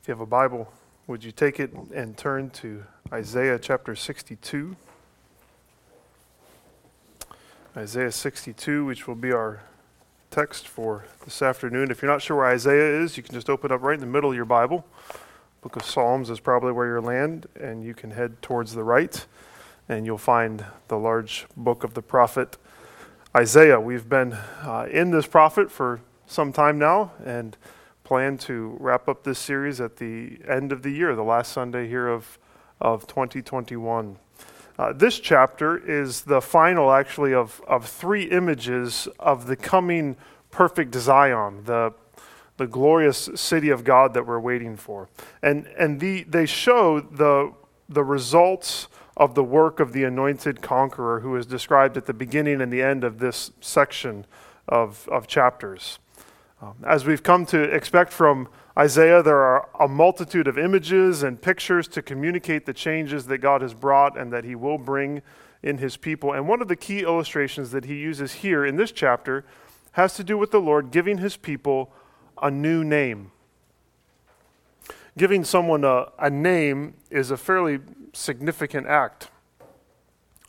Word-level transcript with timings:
If 0.00 0.08
you 0.08 0.12
have 0.12 0.22
a 0.22 0.26
Bible, 0.26 0.72
would 1.08 1.22
you 1.22 1.30
take 1.30 1.60
it 1.60 1.74
and 1.94 2.16
turn 2.16 2.48
to 2.50 2.84
Isaiah 3.12 3.58
chapter 3.58 3.94
62? 3.94 4.74
Isaiah 7.76 8.10
62, 8.10 8.86
which 8.86 9.06
will 9.06 9.14
be 9.14 9.30
our 9.30 9.60
text 10.30 10.66
for 10.66 11.04
this 11.26 11.42
afternoon. 11.42 11.90
If 11.90 12.00
you're 12.00 12.10
not 12.10 12.22
sure 12.22 12.38
where 12.38 12.46
Isaiah 12.46 13.02
is, 13.02 13.18
you 13.18 13.22
can 13.22 13.34
just 13.34 13.50
open 13.50 13.70
up 13.70 13.82
right 13.82 13.92
in 13.92 14.00
the 14.00 14.06
middle 14.06 14.30
of 14.30 14.36
your 14.36 14.46
Bible. 14.46 14.86
Book 15.60 15.76
of 15.76 15.84
Psalms 15.84 16.30
is 16.30 16.40
probably 16.40 16.72
where 16.72 16.94
you'll 16.94 17.02
land, 17.02 17.46
and 17.60 17.84
you 17.84 17.92
can 17.92 18.12
head 18.12 18.40
towards 18.40 18.72
the 18.72 18.82
right, 18.82 19.26
and 19.86 20.06
you'll 20.06 20.16
find 20.16 20.64
the 20.88 20.96
large 20.96 21.44
book 21.58 21.84
of 21.84 21.92
the 21.92 22.02
prophet 22.02 22.56
Isaiah. 23.36 23.78
We've 23.78 24.08
been 24.08 24.32
uh, 24.32 24.88
in 24.90 25.10
this 25.10 25.26
prophet 25.26 25.70
for 25.70 26.00
some 26.26 26.54
time 26.54 26.78
now, 26.78 27.12
and 27.22 27.54
plan 28.10 28.36
to 28.36 28.76
wrap 28.80 29.08
up 29.08 29.22
this 29.22 29.38
series 29.38 29.80
at 29.80 29.98
the 29.98 30.36
end 30.48 30.72
of 30.72 30.82
the 30.82 30.90
year, 30.90 31.14
the 31.14 31.22
last 31.22 31.52
Sunday 31.52 31.86
here 31.86 32.08
of, 32.08 32.40
of 32.80 33.06
2021. 33.06 34.16
Uh, 34.76 34.92
this 34.92 35.20
chapter 35.20 35.78
is 35.78 36.22
the 36.22 36.40
final, 36.40 36.90
actually, 36.90 37.32
of, 37.32 37.62
of 37.68 37.86
three 37.88 38.24
images 38.24 39.06
of 39.20 39.46
the 39.46 39.54
coming 39.54 40.16
perfect 40.50 40.92
Zion, 40.96 41.62
the, 41.66 41.94
the 42.56 42.66
glorious 42.66 43.28
city 43.36 43.70
of 43.70 43.84
God 43.84 44.12
that 44.14 44.26
we're 44.26 44.40
waiting 44.40 44.76
for. 44.76 45.08
And, 45.40 45.68
and 45.78 46.00
the, 46.00 46.24
they 46.24 46.46
show 46.46 46.98
the, 46.98 47.52
the 47.88 48.02
results 48.02 48.88
of 49.16 49.36
the 49.36 49.44
work 49.44 49.78
of 49.78 49.92
the 49.92 50.02
anointed 50.02 50.60
conqueror 50.60 51.20
who 51.20 51.36
is 51.36 51.46
described 51.46 51.96
at 51.96 52.06
the 52.06 52.14
beginning 52.14 52.60
and 52.60 52.72
the 52.72 52.82
end 52.82 53.04
of 53.04 53.20
this 53.20 53.52
section 53.60 54.26
of, 54.68 55.08
of 55.12 55.28
chapters. 55.28 56.00
Um, 56.62 56.74
as 56.86 57.06
we've 57.06 57.22
come 57.22 57.46
to 57.46 57.62
expect 57.62 58.12
from 58.12 58.46
Isaiah, 58.76 59.22
there 59.22 59.40
are 59.40 59.70
a 59.80 59.88
multitude 59.88 60.46
of 60.46 60.58
images 60.58 61.22
and 61.22 61.40
pictures 61.40 61.88
to 61.88 62.02
communicate 62.02 62.66
the 62.66 62.74
changes 62.74 63.26
that 63.26 63.38
God 63.38 63.62
has 63.62 63.72
brought 63.72 64.18
and 64.18 64.30
that 64.32 64.44
He 64.44 64.54
will 64.54 64.76
bring 64.76 65.22
in 65.62 65.78
His 65.78 65.96
people. 65.96 66.34
And 66.34 66.46
one 66.46 66.60
of 66.60 66.68
the 66.68 66.76
key 66.76 67.00
illustrations 67.00 67.70
that 67.70 67.86
He 67.86 67.94
uses 67.94 68.34
here 68.34 68.66
in 68.66 68.76
this 68.76 68.92
chapter 68.92 69.44
has 69.92 70.14
to 70.14 70.24
do 70.24 70.36
with 70.36 70.50
the 70.50 70.60
Lord 70.60 70.90
giving 70.90 71.16
His 71.16 71.38
people 71.38 71.92
a 72.42 72.50
new 72.50 72.84
name. 72.84 73.32
Giving 75.16 75.44
someone 75.44 75.82
a, 75.82 76.08
a 76.18 76.28
name 76.28 76.94
is 77.10 77.30
a 77.30 77.38
fairly 77.38 77.80
significant 78.12 78.86
act. 78.86 79.30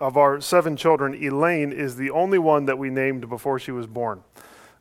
Of 0.02 0.18
our 0.18 0.42
seven 0.42 0.76
children, 0.76 1.14
Elaine 1.24 1.72
is 1.72 1.96
the 1.96 2.10
only 2.10 2.38
one 2.38 2.66
that 2.66 2.78
we 2.78 2.90
named 2.90 3.30
before 3.30 3.60
she 3.60 3.72
was 3.72 3.88
born. 3.88 4.24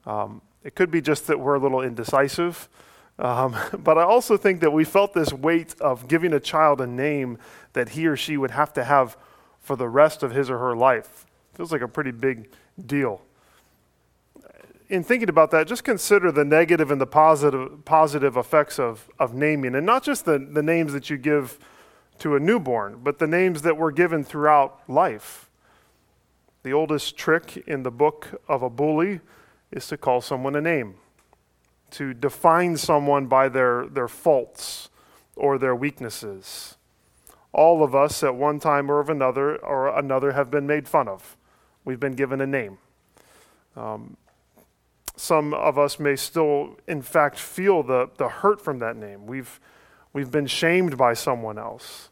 Um, 0.07 0.43
it 0.65 0.75
could 0.75 0.91
be 0.91 1.01
just 1.01 1.27
that 1.27 1.41
we're 1.41 1.55
a 1.55 1.59
little 1.59 1.81
indecisive. 1.81 2.69
Um, 3.19 3.57
but 3.79 3.99
I 3.99 4.03
also 4.03 4.37
think 4.37 4.61
that 4.61 4.73
we 4.73 4.85
felt 4.85 5.13
this 5.13 5.33
weight 5.33 5.75
of 5.81 6.09
giving 6.09 6.33
a 6.33 6.41
child 6.41 6.81
a 6.81 6.87
name 6.87 7.39
that 7.73 7.91
he 7.91 8.07
or 8.07 8.17
she 8.17 8.37
would 8.37 8.51
have 8.51 8.73
to 8.75 8.85
have 8.85 9.17
for 9.61 9.77
the 9.77 9.89
rest 9.89 10.23
of 10.23 10.33
his 10.33 10.51
or 10.51 10.59
her 10.59 10.75
life. 10.75 11.27
Feels 11.55 11.73
like 11.73 11.83
a 11.83 11.89
pretty 11.89 12.11
big 12.11 12.49
deal. 12.87 13.21
In 14.89 15.05
thinking 15.05 15.29
about 15.29 15.53
that, 15.53 15.69
just 15.69 15.85
consider 15.85 16.33
the 16.33 16.45
negative 16.45 16.91
and 16.91 17.01
the 17.01 17.07
positive, 17.07 17.85
positive 17.85 18.37
effects 18.37 18.79
of, 18.79 19.09
of 19.21 19.35
naming, 19.35 19.77
and 19.77 19.87
not 19.87 20.03
just 20.03 20.25
the, 20.25 20.39
the 20.39 20.63
names 20.63 20.93
that 20.95 21.09
you 21.09 21.17
give 21.17 21.61
to 22.19 22.35
a 22.35 22.41
newborn, 22.41 22.99
but 23.03 23.19
the 23.19 23.27
names 23.27 23.63
that 23.63 23.77
were 23.77 23.93
given 23.93 24.25
throughout 24.25 24.81
life. 24.89 25.49
The 26.65 26.73
oldest 26.73 27.17
trick 27.17 27.63
in 27.69 27.85
the 27.85 27.91
book 27.91 28.43
of 28.49 28.63
a 28.63 28.71
bully 28.71 29.21
is 29.73 29.87
to 29.89 29.97
call 29.97 30.21
someone 30.21 30.57
a 30.57 30.61
name, 30.61 30.95
to 31.93 32.13
define 32.15 32.77
someone 32.77 33.27
by 33.27 33.49
their, 33.49 33.87
their 33.87 34.09
faults 34.09 34.89
or 35.37 35.59
their 35.59 35.75
weaknesses. 35.75 36.77
All 37.53 37.83
of 37.83 37.95
us, 37.95 38.23
at 38.23 38.35
one 38.35 38.61
time 38.61 38.91
or 38.91 39.01
of 39.01 39.09
another 39.09 39.57
or 39.57 39.97
another, 39.97 40.33
have 40.33 40.51
been 40.51 40.67
made 40.67 40.87
fun 40.87 41.09
of. 41.09 41.37
We've 41.85 41.99
been 41.99 42.15
given 42.15 42.41
a 42.41 42.47
name. 42.47 42.79
Um, 43.77 44.17
some 45.17 45.53
of 45.55 45.79
us 45.79 45.99
may 45.99 46.17
still, 46.17 46.79
in 46.87 47.03
fact, 47.03 47.39
feel 47.39 47.83
the, 47.83 48.11
the 48.17 48.29
hurt 48.29 48.61
from 48.61 48.79
that 48.79 48.97
name. 48.97 49.27
We've, 49.27 49.61
we've 50.13 50.31
been 50.31 50.47
shamed 50.47 50.97
by 50.97 51.15
someone 51.15 51.59
else. 51.59 52.10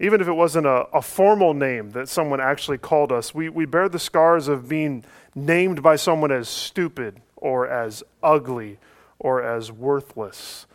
Even 0.00 0.20
if 0.20 0.26
it 0.26 0.32
wasn't 0.32 0.66
a, 0.66 0.86
a 0.92 1.00
formal 1.00 1.54
name 1.54 1.90
that 1.90 2.08
someone 2.08 2.40
actually 2.40 2.78
called 2.78 3.12
us, 3.12 3.34
we, 3.34 3.48
we 3.48 3.64
bear 3.64 3.88
the 3.88 3.98
scars 3.98 4.48
of 4.48 4.68
being 4.68 5.04
named 5.34 5.82
by 5.82 5.96
someone 5.96 6.32
as 6.32 6.48
stupid 6.48 7.20
or 7.36 7.68
as 7.68 8.02
ugly 8.22 8.78
or 9.18 9.42
as 9.42 9.70
worthless. 9.70 10.66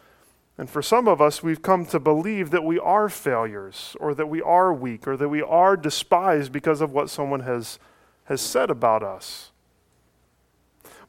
And 0.58 0.70
for 0.70 0.82
some 0.82 1.08
of 1.08 1.22
us, 1.22 1.42
we've 1.44 1.62
come 1.62 1.86
to 1.88 2.00
believe 2.00 2.52
that 2.52 2.64
we 2.64 2.80
are 2.80 3.10
failures 3.10 3.96
or 4.00 4.14
that 4.16 4.28
we 4.28 4.42
are 4.42 4.74
weak 4.74 5.08
or 5.08 5.16
that 5.18 5.30
we 5.30 5.42
are 5.42 5.78
despised 5.78 6.52
because 6.52 6.82
of 6.82 6.92
what 6.92 7.10
someone 7.10 7.42
has, 7.42 7.80
has 8.26 8.42
said 8.42 8.70
about 8.70 9.04
us. 9.04 9.52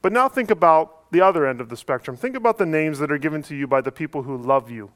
But 0.02 0.12
now 0.12 0.28
think 0.28 0.50
about 0.50 1.10
the 1.12 1.20
other 1.20 1.46
end 1.46 1.60
of 1.60 1.68
the 1.68 1.76
spectrum. 1.76 2.16
Think 2.16 2.36
about 2.36 2.58
the 2.58 2.66
names 2.66 2.98
that 3.00 3.10
are 3.10 3.18
given 3.18 3.42
to 3.44 3.56
you 3.56 3.66
by 3.66 3.80
the 3.80 3.92
people 3.92 4.22
who 4.22 4.36
love 4.36 4.70
you 4.70 4.90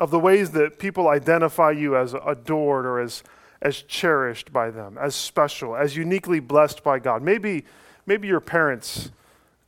of 0.00 0.10
the 0.10 0.18
ways 0.18 0.50
that 0.52 0.78
people 0.78 1.08
identify 1.08 1.70
you 1.70 1.96
as 1.96 2.14
adored 2.26 2.86
or 2.86 3.00
as, 3.00 3.22
as 3.62 3.82
cherished 3.82 4.52
by 4.52 4.70
them, 4.70 4.98
as 4.98 5.14
special, 5.14 5.76
as 5.76 5.96
uniquely 5.96 6.40
blessed 6.40 6.82
by 6.82 6.98
God. 6.98 7.22
Maybe, 7.22 7.64
maybe 8.06 8.26
your 8.28 8.40
parents 8.40 9.10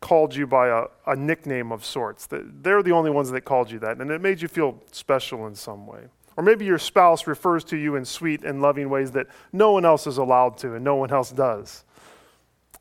called 0.01 0.35
you 0.35 0.47
by 0.47 0.69
a, 0.69 0.85
a 1.07 1.17
nickname 1.17 1.73
of 1.73 1.85
sorts. 1.85 2.29
They're 2.31 2.83
the 2.83 2.93
only 2.93 3.11
ones 3.11 3.31
that 3.31 3.43
called 3.43 3.71
you 3.71 3.79
that, 3.81 3.99
and 3.99 4.11
it 4.11 4.21
made 4.21 4.43
you 4.43 4.49
feel 4.49 4.83
special 4.93 5.47
in 5.47 5.55
some 5.55 5.87
way. 5.87 6.01
Or 6.37 6.45
maybe 6.45 6.67
your 6.67 6.79
spouse 6.79 7.27
refers 7.27 7.65
to 7.65 7.77
you 7.77 7.97
in 7.97 8.05
sweet 8.05 8.45
and 8.45 8.61
loving 8.61 8.91
ways 8.91 9.13
that 9.13 9.27
no 9.53 9.73
one 9.73 9.87
else 9.87 10.07
is 10.07 10.19
allowed 10.19 10.59
to 10.59 10.75
and 10.75 10.85
no 10.85 10.97
one 10.97 11.11
else 11.11 11.31
does. 11.31 11.85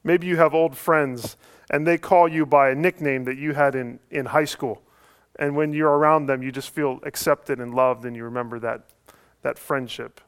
Maybe 0.04 0.28
you 0.28 0.36
have 0.36 0.54
old 0.54 0.76
friends 0.76 1.38
and 1.70 1.88
they 1.88 1.98
call 1.98 2.28
you 2.28 2.46
by 2.46 2.70
a 2.70 2.76
nickname 2.76 3.24
that 3.24 3.38
you 3.38 3.54
had 3.54 3.76
in, 3.76 4.00
in 4.12 4.26
high 4.26 4.46
school 4.46 4.82
and 5.38 5.56
when 5.56 5.74
you're 5.74 5.98
around 5.98 6.28
them, 6.28 6.42
you 6.42 6.52
just 6.52 6.70
feel 6.70 7.00
accepted 7.04 7.60
and 7.60 7.74
loved, 7.74 8.06
and 8.06 8.16
you 8.16 8.24
remember 8.24 8.60
that, 8.60 8.84
that 9.42 9.58
friendship. 9.60 10.22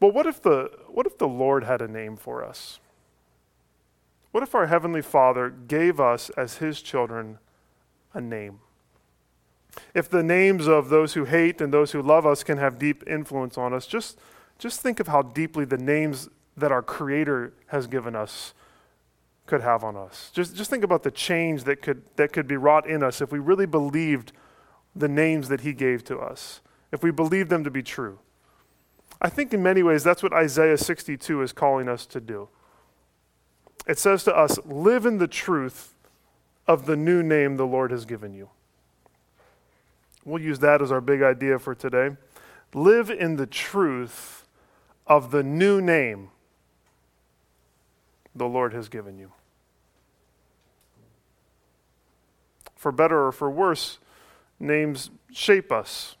Well, 0.00 0.10
what 0.10 0.26
if, 0.26 0.42
the, 0.42 0.70
what 0.88 1.06
if 1.06 1.18
the 1.18 1.28
Lord 1.28 1.64
had 1.64 1.80
a 1.80 1.88
name 1.88 2.16
for 2.16 2.44
us? 2.44 2.80
What 4.32 4.42
if 4.42 4.54
our 4.54 4.66
Heavenly 4.66 5.02
Father 5.02 5.48
gave 5.48 5.98
us, 5.98 6.30
as 6.30 6.58
His 6.58 6.82
children, 6.82 7.38
a 8.12 8.20
name? 8.20 8.60
If 9.94 10.08
the 10.08 10.22
names 10.22 10.66
of 10.66 10.88
those 10.88 11.14
who 11.14 11.24
hate 11.24 11.60
and 11.60 11.72
those 11.72 11.92
who 11.92 12.02
love 12.02 12.26
us 12.26 12.42
can 12.42 12.58
have 12.58 12.78
deep 12.78 13.02
influence 13.06 13.56
on 13.56 13.72
us, 13.72 13.86
just, 13.86 14.18
just 14.58 14.80
think 14.80 15.00
of 15.00 15.08
how 15.08 15.22
deeply 15.22 15.64
the 15.64 15.78
names 15.78 16.28
that 16.56 16.72
our 16.72 16.82
Creator 16.82 17.52
has 17.68 17.86
given 17.86 18.16
us 18.16 18.54
could 19.46 19.60
have 19.60 19.84
on 19.84 19.96
us. 19.96 20.30
Just, 20.34 20.56
just 20.56 20.70
think 20.70 20.84
about 20.84 21.02
the 21.02 21.10
change 21.10 21.64
that 21.64 21.82
could, 21.82 22.02
that 22.16 22.32
could 22.32 22.46
be 22.46 22.56
wrought 22.56 22.88
in 22.88 23.02
us 23.02 23.20
if 23.20 23.30
we 23.30 23.38
really 23.38 23.66
believed 23.66 24.32
the 24.94 25.08
names 25.08 25.48
that 25.48 25.60
he 25.60 25.72
gave 25.72 26.04
to 26.04 26.18
us, 26.18 26.60
if 26.92 27.02
we 27.02 27.10
believed 27.10 27.50
them 27.50 27.64
to 27.64 27.70
be 27.70 27.82
true. 27.82 28.18
I 29.20 29.28
think 29.28 29.54
in 29.54 29.62
many 29.62 29.82
ways 29.82 30.04
that's 30.04 30.22
what 30.22 30.32
Isaiah 30.32 30.78
62 30.78 31.42
is 31.42 31.52
calling 31.52 31.88
us 31.88 32.06
to 32.06 32.20
do. 32.20 32.48
It 33.86 33.98
says 33.98 34.24
to 34.24 34.36
us, 34.36 34.58
live 34.64 35.06
in 35.06 35.18
the 35.18 35.28
truth 35.28 35.94
of 36.66 36.86
the 36.86 36.96
new 36.96 37.22
name 37.22 37.56
the 37.56 37.66
Lord 37.66 37.90
has 37.92 38.04
given 38.04 38.34
you. 38.34 38.50
We'll 40.24 40.42
use 40.42 40.58
that 40.58 40.82
as 40.82 40.90
our 40.90 41.00
big 41.00 41.22
idea 41.22 41.58
for 41.58 41.74
today. 41.74 42.16
Live 42.74 43.10
in 43.10 43.36
the 43.36 43.46
truth 43.46 44.44
of 45.06 45.30
the 45.30 45.42
new 45.42 45.80
name 45.80 46.30
the 48.34 48.46
Lord 48.46 48.74
has 48.74 48.88
given 48.88 49.18
you. 49.18 49.32
For 52.86 52.92
better 52.92 53.26
or 53.26 53.32
for 53.32 53.50
worse, 53.50 53.98
names 54.60 55.10
shape 55.32 55.72
us. 55.72 56.14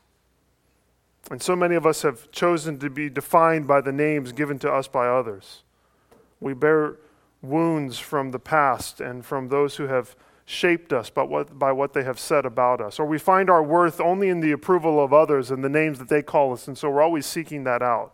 And 1.30 1.40
so 1.40 1.54
many 1.54 1.76
of 1.76 1.86
us 1.86 2.02
have 2.02 2.28
chosen 2.32 2.80
to 2.80 2.90
be 2.90 3.08
defined 3.08 3.68
by 3.68 3.80
the 3.80 3.92
names 3.92 4.32
given 4.32 4.58
to 4.58 4.72
us 4.72 4.88
by 4.88 5.06
others. 5.06 5.62
We 6.40 6.54
bear 6.54 6.96
wounds 7.40 8.00
from 8.00 8.32
the 8.32 8.40
past 8.40 9.00
and 9.00 9.24
from 9.24 9.48
those 9.48 9.76
who 9.76 9.86
have 9.86 10.16
shaped 10.44 10.92
us 10.92 11.08
by 11.08 11.22
what, 11.22 11.56
by 11.56 11.70
what 11.70 11.92
they 11.92 12.02
have 12.02 12.18
said 12.18 12.44
about 12.44 12.80
us. 12.80 12.98
Or 12.98 13.06
we 13.06 13.20
find 13.20 13.48
our 13.48 13.62
worth 13.62 14.00
only 14.00 14.28
in 14.28 14.40
the 14.40 14.50
approval 14.50 14.98
of 15.00 15.12
others 15.12 15.52
and 15.52 15.62
the 15.62 15.68
names 15.68 16.00
that 16.00 16.08
they 16.08 16.20
call 16.20 16.52
us, 16.52 16.66
and 16.66 16.76
so 16.76 16.90
we're 16.90 17.00
always 17.00 17.26
seeking 17.26 17.62
that 17.62 17.80
out. 17.80 18.12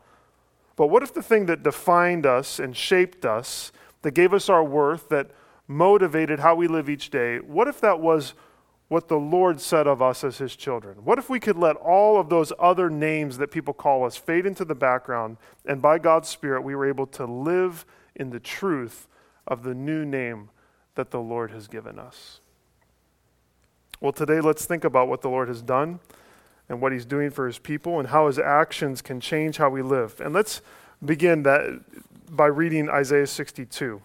But 0.77 0.89
what 0.89 1.03
if 1.03 1.15
the 1.15 1.23
thing 1.23 1.47
that 1.47 1.63
defined 1.63 2.27
us 2.27 2.59
and 2.59 2.77
shaped 2.77 3.25
us 3.25 3.73
that 4.03 4.11
gave 4.11 4.35
us 4.35 4.51
our 4.51 4.63
worth, 4.63 5.09
that 5.09 5.31
motivated 5.67 6.41
how 6.41 6.55
we 6.55 6.67
live 6.67 6.89
each 6.89 7.11
day, 7.11 7.39
what 7.39 7.69
if 7.69 7.81
that 7.81 8.01
was 8.01 8.35
what 8.89 9.09
the 9.09 9.19
Lord 9.19 9.59
said 9.61 9.87
of 9.87 10.03
us 10.03 10.23
as 10.23 10.39
His 10.39 10.55
children? 10.55 11.05
What 11.05 11.19
if 11.19 11.31
we 11.31 11.41
could 11.41 11.57
let 11.57 11.77
all 11.77 12.21
of 12.21 12.29
those 12.29 12.53
other 12.59 12.91
names 12.91 13.39
that 13.39 13.51
people 13.51 13.73
call 13.73 14.05
us 14.05 14.17
fade 14.17 14.45
into 14.45 14.65
the 14.65 14.75
background, 14.75 15.39
and 15.65 15.81
by 15.81 15.99
God's 15.99 16.29
Spirit, 16.29 16.63
we 16.63 16.75
were 16.75 16.87
able 16.87 17.07
to 17.07 17.25
live 17.25 17.87
in 18.15 18.31
the 18.31 18.41
truth 18.41 19.09
of 19.47 19.63
the 19.63 19.75
new 19.75 20.05
name 20.05 20.51
that 20.95 21.11
the 21.11 21.21
Lord 21.21 21.51
has 21.53 21.69
given 21.69 21.99
us? 21.99 22.41
Well, 24.01 24.13
today 24.13 24.41
let's 24.41 24.65
think 24.65 24.85
about 24.85 25.09
what 25.09 25.23
the 25.23 25.31
Lord 25.31 25.49
has 25.49 25.63
done 25.63 26.01
and 26.69 26.81
what 26.81 26.93
he's 26.93 27.05
doing 27.05 27.31
for 27.31 27.47
his 27.47 27.59
people 27.59 27.99
and 27.99 28.09
how 28.09 28.27
his 28.27 28.39
actions 28.39 29.01
can 29.01 29.21
change 29.21 29.57
how 29.57 29.71
we 29.71 29.83
live. 29.83 30.21
And 30.21 30.35
let's 30.35 30.61
begin 31.05 31.45
that 31.45 31.81
by 32.29 32.47
reading 32.47 32.89
Isaiah 32.89 33.27
62. 33.27 34.03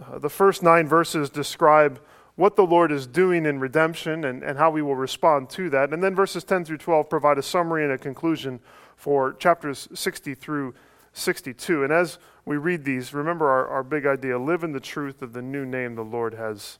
Uh, 0.00 0.18
the 0.18 0.30
first 0.30 0.62
nine 0.62 0.86
verses 0.86 1.30
describe 1.30 2.00
what 2.34 2.56
the 2.56 2.64
Lord 2.64 2.90
is 2.90 3.06
doing 3.06 3.44
in 3.44 3.60
redemption 3.60 4.24
and, 4.24 4.42
and 4.42 4.58
how 4.58 4.70
we 4.70 4.80
will 4.82 4.96
respond 4.96 5.50
to 5.50 5.68
that. 5.70 5.92
And 5.92 6.02
then 6.02 6.14
verses 6.14 6.44
10 6.44 6.64
through 6.64 6.78
12 6.78 7.10
provide 7.10 7.38
a 7.38 7.42
summary 7.42 7.84
and 7.84 7.92
a 7.92 7.98
conclusion 7.98 8.60
for 8.96 9.34
chapters 9.34 9.88
60 9.92 10.34
through 10.34 10.74
62. 11.12 11.84
And 11.84 11.92
as 11.92 12.18
we 12.44 12.56
read 12.56 12.84
these, 12.84 13.12
remember 13.12 13.48
our, 13.48 13.66
our 13.68 13.82
big 13.82 14.06
idea 14.06 14.38
live 14.38 14.64
in 14.64 14.72
the 14.72 14.80
truth 14.80 15.20
of 15.22 15.32
the 15.32 15.42
new 15.42 15.66
name 15.66 15.94
the 15.94 16.02
Lord 16.02 16.34
has 16.34 16.78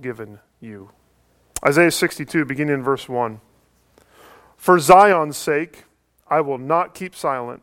given 0.00 0.38
you. 0.60 0.90
Isaiah 1.66 1.90
62, 1.90 2.44
beginning 2.44 2.74
in 2.74 2.82
verse 2.82 3.08
1. 3.08 3.40
For 4.56 4.78
Zion's 4.78 5.36
sake, 5.36 5.84
I 6.28 6.40
will 6.40 6.58
not 6.58 6.94
keep 6.94 7.14
silent. 7.14 7.62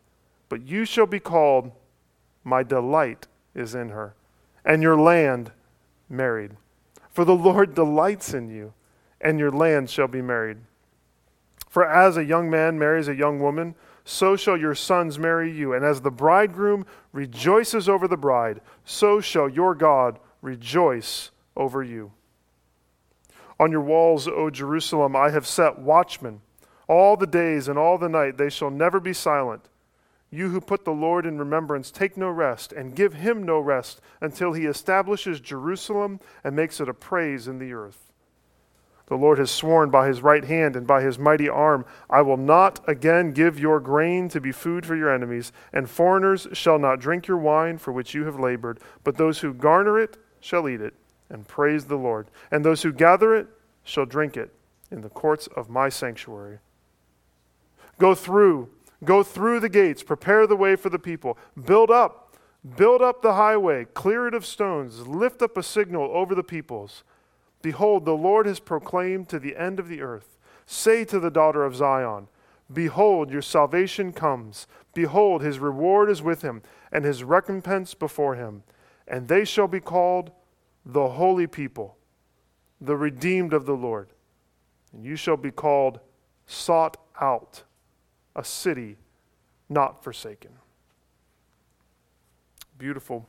but 0.51 0.67
you 0.67 0.83
shall 0.83 1.05
be 1.05 1.21
called, 1.21 1.71
My 2.43 2.61
delight 2.61 3.27
is 3.55 3.73
in 3.73 3.87
her, 3.87 4.15
and 4.65 4.83
your 4.83 4.99
land 4.99 5.53
married. 6.09 6.57
For 7.09 7.23
the 7.23 7.33
Lord 7.33 7.73
delights 7.73 8.33
in 8.33 8.49
you, 8.49 8.73
and 9.21 9.39
your 9.39 9.49
land 9.49 9.89
shall 9.89 10.09
be 10.09 10.21
married. 10.21 10.57
For 11.69 11.89
as 11.89 12.17
a 12.17 12.25
young 12.25 12.49
man 12.49 12.77
marries 12.77 13.07
a 13.07 13.15
young 13.15 13.39
woman, 13.39 13.75
so 14.03 14.35
shall 14.35 14.57
your 14.57 14.75
sons 14.75 15.17
marry 15.17 15.49
you. 15.49 15.71
And 15.71 15.85
as 15.85 16.01
the 16.01 16.11
bridegroom 16.11 16.85
rejoices 17.13 17.87
over 17.87 18.05
the 18.05 18.17
bride, 18.17 18.59
so 18.83 19.21
shall 19.21 19.47
your 19.47 19.73
God 19.73 20.19
rejoice 20.41 21.31
over 21.55 21.81
you. 21.81 22.11
On 23.57 23.71
your 23.71 23.79
walls, 23.79 24.27
O 24.27 24.49
Jerusalem, 24.49 25.15
I 25.15 25.29
have 25.29 25.47
set 25.47 25.79
watchmen. 25.79 26.41
All 26.89 27.15
the 27.15 27.25
days 27.25 27.69
and 27.69 27.79
all 27.79 27.97
the 27.97 28.09
night 28.09 28.37
they 28.37 28.49
shall 28.49 28.69
never 28.69 28.99
be 28.99 29.13
silent. 29.13 29.69
You 30.31 30.49
who 30.49 30.61
put 30.61 30.85
the 30.85 30.91
Lord 30.91 31.25
in 31.25 31.37
remembrance, 31.37 31.91
take 31.91 32.15
no 32.15 32.29
rest, 32.29 32.71
and 32.71 32.95
give 32.95 33.15
him 33.15 33.43
no 33.43 33.59
rest 33.59 33.99
until 34.21 34.53
he 34.53 34.65
establishes 34.65 35.41
Jerusalem 35.41 36.21
and 36.41 36.55
makes 36.55 36.79
it 36.79 36.87
a 36.87 36.93
praise 36.93 37.49
in 37.49 37.59
the 37.59 37.73
earth. 37.73 38.11
The 39.07 39.17
Lord 39.17 39.39
has 39.39 39.51
sworn 39.51 39.89
by 39.89 40.07
his 40.07 40.21
right 40.21 40.45
hand 40.45 40.77
and 40.77 40.87
by 40.87 41.01
his 41.01 41.19
mighty 41.19 41.49
arm, 41.49 41.85
I 42.09 42.21
will 42.21 42.37
not 42.37 42.79
again 42.87 43.33
give 43.33 43.59
your 43.59 43.81
grain 43.81 44.29
to 44.29 44.39
be 44.39 44.53
food 44.53 44.85
for 44.85 44.95
your 44.95 45.13
enemies, 45.13 45.51
and 45.73 45.89
foreigners 45.89 46.47
shall 46.53 46.79
not 46.79 47.01
drink 47.01 47.27
your 47.27 47.35
wine 47.35 47.77
for 47.77 47.91
which 47.91 48.13
you 48.13 48.23
have 48.23 48.39
labored, 48.39 48.79
but 49.03 49.17
those 49.17 49.39
who 49.39 49.53
garner 49.53 49.99
it 49.99 50.15
shall 50.39 50.69
eat 50.69 50.79
it 50.79 50.93
and 51.29 51.45
praise 51.45 51.85
the 51.85 51.97
Lord, 51.97 52.27
and 52.51 52.63
those 52.63 52.83
who 52.83 52.93
gather 52.93 53.35
it 53.35 53.47
shall 53.83 54.05
drink 54.05 54.37
it 54.37 54.53
in 54.89 55.01
the 55.01 55.09
courts 55.09 55.47
of 55.57 55.69
my 55.69 55.89
sanctuary. 55.89 56.59
Go 57.99 58.15
through 58.15 58.69
Go 59.03 59.23
through 59.23 59.59
the 59.59 59.69
gates, 59.69 60.03
prepare 60.03 60.45
the 60.45 60.55
way 60.55 60.75
for 60.75 60.89
the 60.89 60.99
people. 60.99 61.37
Build 61.65 61.89
up, 61.89 62.35
build 62.75 63.01
up 63.01 63.21
the 63.21 63.33
highway, 63.33 63.85
clear 63.93 64.27
it 64.27 64.35
of 64.35 64.45
stones, 64.45 65.07
lift 65.07 65.41
up 65.41 65.57
a 65.57 65.63
signal 65.63 66.09
over 66.13 66.35
the 66.35 66.43
peoples. 66.43 67.03
Behold, 67.61 68.05
the 68.05 68.15
Lord 68.15 68.45
has 68.45 68.59
proclaimed 68.59 69.29
to 69.29 69.39
the 69.39 69.55
end 69.55 69.79
of 69.79 69.87
the 69.87 70.01
earth. 70.01 70.37
Say 70.65 71.03
to 71.05 71.19
the 71.19 71.31
daughter 71.31 71.63
of 71.63 71.75
Zion, 71.75 72.27
Behold, 72.71 73.31
your 73.31 73.41
salvation 73.41 74.13
comes. 74.13 74.67
Behold, 74.93 75.41
his 75.41 75.59
reward 75.59 76.09
is 76.09 76.21
with 76.21 76.41
him, 76.41 76.61
and 76.91 77.03
his 77.03 77.23
recompense 77.23 77.93
before 77.93 78.35
him. 78.35 78.63
And 79.07 79.27
they 79.27 79.45
shall 79.45 79.67
be 79.67 79.79
called 79.79 80.31
the 80.85 81.09
holy 81.09 81.47
people, 81.47 81.97
the 82.79 82.95
redeemed 82.95 83.53
of 83.53 83.65
the 83.65 83.75
Lord. 83.75 84.09
And 84.93 85.03
you 85.03 85.15
shall 85.15 85.37
be 85.37 85.51
called 85.51 85.99
sought 86.45 86.97
out 87.19 87.63
a 88.35 88.43
city 88.43 88.97
not 89.69 90.03
forsaken. 90.03 90.51
Beautiful 92.77 93.27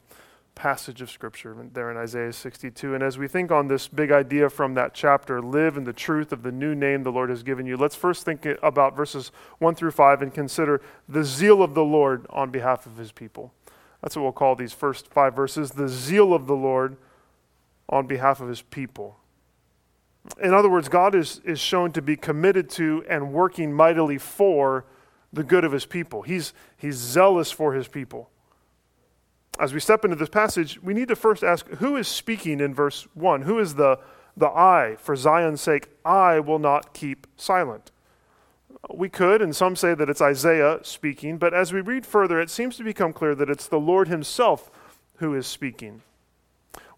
passage 0.55 1.01
of 1.01 1.11
Scripture 1.11 1.57
there 1.73 1.91
in 1.91 1.97
Isaiah 1.97 2.33
62. 2.33 2.95
And 2.95 3.03
as 3.03 3.17
we 3.17 3.27
think 3.27 3.51
on 3.51 3.69
this 3.69 3.89
big 3.89 4.13
idea 4.13 4.51
from 4.51 4.75
that 4.75 4.93
chapter, 4.95 5.41
live 5.41 5.77
in 5.77 5.85
the 5.85 5.93
truth 5.93 6.33
of 6.33 6.43
the 6.43 6.53
new 6.53 6.75
name 6.75 7.03
the 7.03 7.13
Lord 7.13 7.31
has 7.31 7.43
given 7.43 7.67
you, 7.67 7.77
let's 7.77 7.97
first 7.97 8.25
think 8.25 8.47
about 8.63 8.97
verses 8.97 9.33
1 9.59 9.75
through 9.75 9.93
5 9.93 10.23
and 10.23 10.35
consider 10.35 10.83
the 11.09 11.25
zeal 11.25 11.63
of 11.63 11.75
the 11.75 11.85
Lord 11.85 12.27
on 12.31 12.51
behalf 12.51 12.87
of 12.87 12.97
his 12.97 13.13
people. 13.13 13.53
That's 14.03 14.17
what 14.17 14.23
we'll 14.23 14.33
call 14.33 14.57
these 14.57 14.73
first 14.73 15.09
five 15.09 15.35
verses 15.35 15.71
the 15.71 15.89
zeal 15.89 16.35
of 16.35 16.47
the 16.47 16.57
Lord 16.57 16.97
on 17.89 18.07
behalf 18.07 18.41
of 18.41 18.49
his 18.49 18.63
people. 18.63 19.19
In 20.43 20.53
other 20.53 20.69
words, 20.69 20.89
God 20.89 21.15
is, 21.15 21.41
is 21.45 21.59
shown 21.59 21.93
to 21.93 22.03
be 22.03 22.17
committed 22.17 22.69
to 22.71 23.05
and 23.09 23.33
working 23.33 23.73
mightily 23.73 24.19
for 24.19 24.85
the 25.33 25.43
good 25.43 25.65
of 25.65 25.73
his 25.73 25.87
people. 25.87 26.23
He's, 26.23 26.53
he's 26.77 26.97
zealous 26.97 27.51
for 27.51 27.73
his 27.73 27.89
people. 27.89 28.31
As 29.59 29.73
we 29.73 29.81
step 29.81 30.05
into 30.05 30.17
this 30.17 30.29
passage, 30.29 30.83
we 30.83 30.95
need 30.95 31.09
to 31.09 31.17
first 31.17 31.45
ask 31.45 31.67
who 31.69 31.97
is 31.97 32.09
speaking 32.09 32.61
in 32.61 32.75
verse 32.75 33.07
1? 33.15 33.43
Who 33.43 33.59
is 33.59 33.75
the, 33.75 33.99
the 34.37 34.49
I? 34.49 34.97
For 34.99 35.15
Zion's 35.15 35.61
sake, 35.61 35.89
I 36.05 36.41
will 36.41 36.59
not 36.59 36.95
keep 36.95 37.27
silent. 37.37 37.91
We 38.93 39.09
could, 39.09 39.41
and 39.41 39.55
some 39.55 39.77
say 39.77 39.95
that 39.95 40.09
it's 40.09 40.21
Isaiah 40.21 40.81
speaking, 40.83 41.39
but 41.39 41.55
as 41.55 41.73
we 41.73 41.81
read 41.81 42.05
further, 42.05 42.41
it 42.41 42.51
seems 42.51 42.77
to 42.77 42.85
become 42.85 43.13
clear 43.13 43.35
that 43.35 43.51
it's 43.51 43.69
the 43.69 43.79
Lord 43.79 44.09
himself 44.09 44.71
who 45.17 45.35
is 45.35 45.47
speaking. 45.47 46.03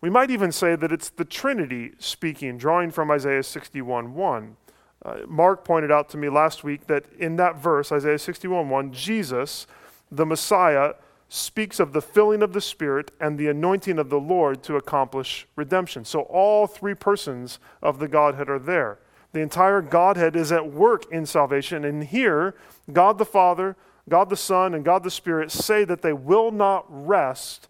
We 0.01 0.11
might 0.11 0.31
even 0.31 0.53
say 0.53 0.77
that 0.77 0.93
it's 0.93 1.11
the 1.11 1.25
Trinity 1.25 1.93
speaking, 1.99 2.57
drawing 2.57 2.91
from 2.91 3.11
Isaiah 3.11 3.43
61 3.43 4.15
1. 4.15 4.57
Uh, 5.05 5.19
Mark 5.27 5.65
pointed 5.65 5.91
out 5.91 6.09
to 6.11 6.17
me 6.17 6.29
last 6.29 6.65
week 6.65 6.87
that 6.87 7.05
in 7.19 7.37
that 7.37 7.57
verse, 7.57 7.93
Isaiah 7.93 8.19
61 8.19 8.69
1, 8.69 8.93
Jesus, 8.93 9.67
the 10.11 10.25
Messiah, 10.25 10.95
speaks 11.29 11.81
of 11.81 11.93
the 11.93 12.01
filling 12.01 12.43
of 12.43 12.53
the 12.53 12.61
Spirit 12.61 13.11
and 13.21 13.39
the 13.39 13.49
anointing 13.49 13.99
of 13.99 14.09
the 14.09 14.21
Lord 14.21 14.63
to 14.63 14.77
accomplish 14.77 15.47
redemption. 15.57 16.05
So 16.05 16.21
all 16.23 16.67
three 16.67 16.95
persons 16.95 17.59
of 17.83 17.99
the 17.99 18.09
Godhead 18.09 18.49
are 18.49 18.59
there. 18.59 18.99
The 19.33 19.41
entire 19.41 19.83
Godhead 19.83 20.37
is 20.37 20.53
at 20.53 20.71
work 20.71 21.11
in 21.11 21.27
salvation. 21.27 21.85
And 21.85 22.05
here, 22.05 22.55
God 22.93 23.19
the 23.19 23.25
Father, 23.25 23.77
God 24.09 24.31
the 24.31 24.37
Son, 24.37 24.75
and 24.75 24.85
God 24.85 25.03
the 25.03 25.11
Spirit 25.11 25.51
say 25.51 25.85
that 25.85 26.03
they 26.03 26.13
will 26.13 26.53
not 26.53 26.85
rest 26.89 27.69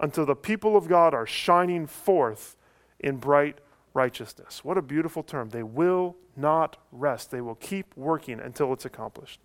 until 0.00 0.26
the 0.26 0.34
people 0.34 0.76
of 0.76 0.88
God 0.88 1.14
are 1.14 1.26
shining 1.26 1.86
forth 1.86 2.56
in 2.98 3.18
bright 3.18 3.58
righteousness. 3.94 4.64
What 4.64 4.76
a 4.76 4.82
beautiful 4.82 5.22
term. 5.22 5.50
They 5.50 5.62
will 5.62 6.16
not 6.36 6.76
rest, 6.92 7.30
they 7.30 7.40
will 7.40 7.54
keep 7.54 7.96
working 7.96 8.40
until 8.40 8.72
it's 8.72 8.84
accomplished. 8.84 9.40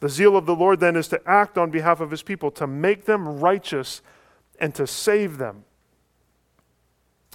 The 0.00 0.08
zeal 0.08 0.36
of 0.36 0.44
the 0.44 0.56
Lord 0.56 0.80
then 0.80 0.96
is 0.96 1.08
to 1.08 1.22
act 1.24 1.56
on 1.56 1.70
behalf 1.70 2.00
of 2.00 2.10
his 2.10 2.22
people, 2.22 2.50
to 2.52 2.66
make 2.66 3.04
them 3.06 3.40
righteous 3.40 4.02
and 4.58 4.74
to 4.74 4.86
save 4.86 5.38
them. 5.38 5.64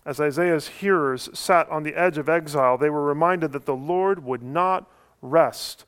As 0.05 0.19
Isaiah's 0.19 0.67
hearers 0.67 1.29
sat 1.33 1.69
on 1.69 1.83
the 1.83 1.95
edge 1.95 2.17
of 2.17 2.29
exile, 2.29 2.77
they 2.77 2.89
were 2.89 3.03
reminded 3.03 3.51
that 3.53 3.65
the 3.65 3.75
Lord 3.75 4.23
would 4.23 4.43
not 4.43 4.89
rest 5.21 5.85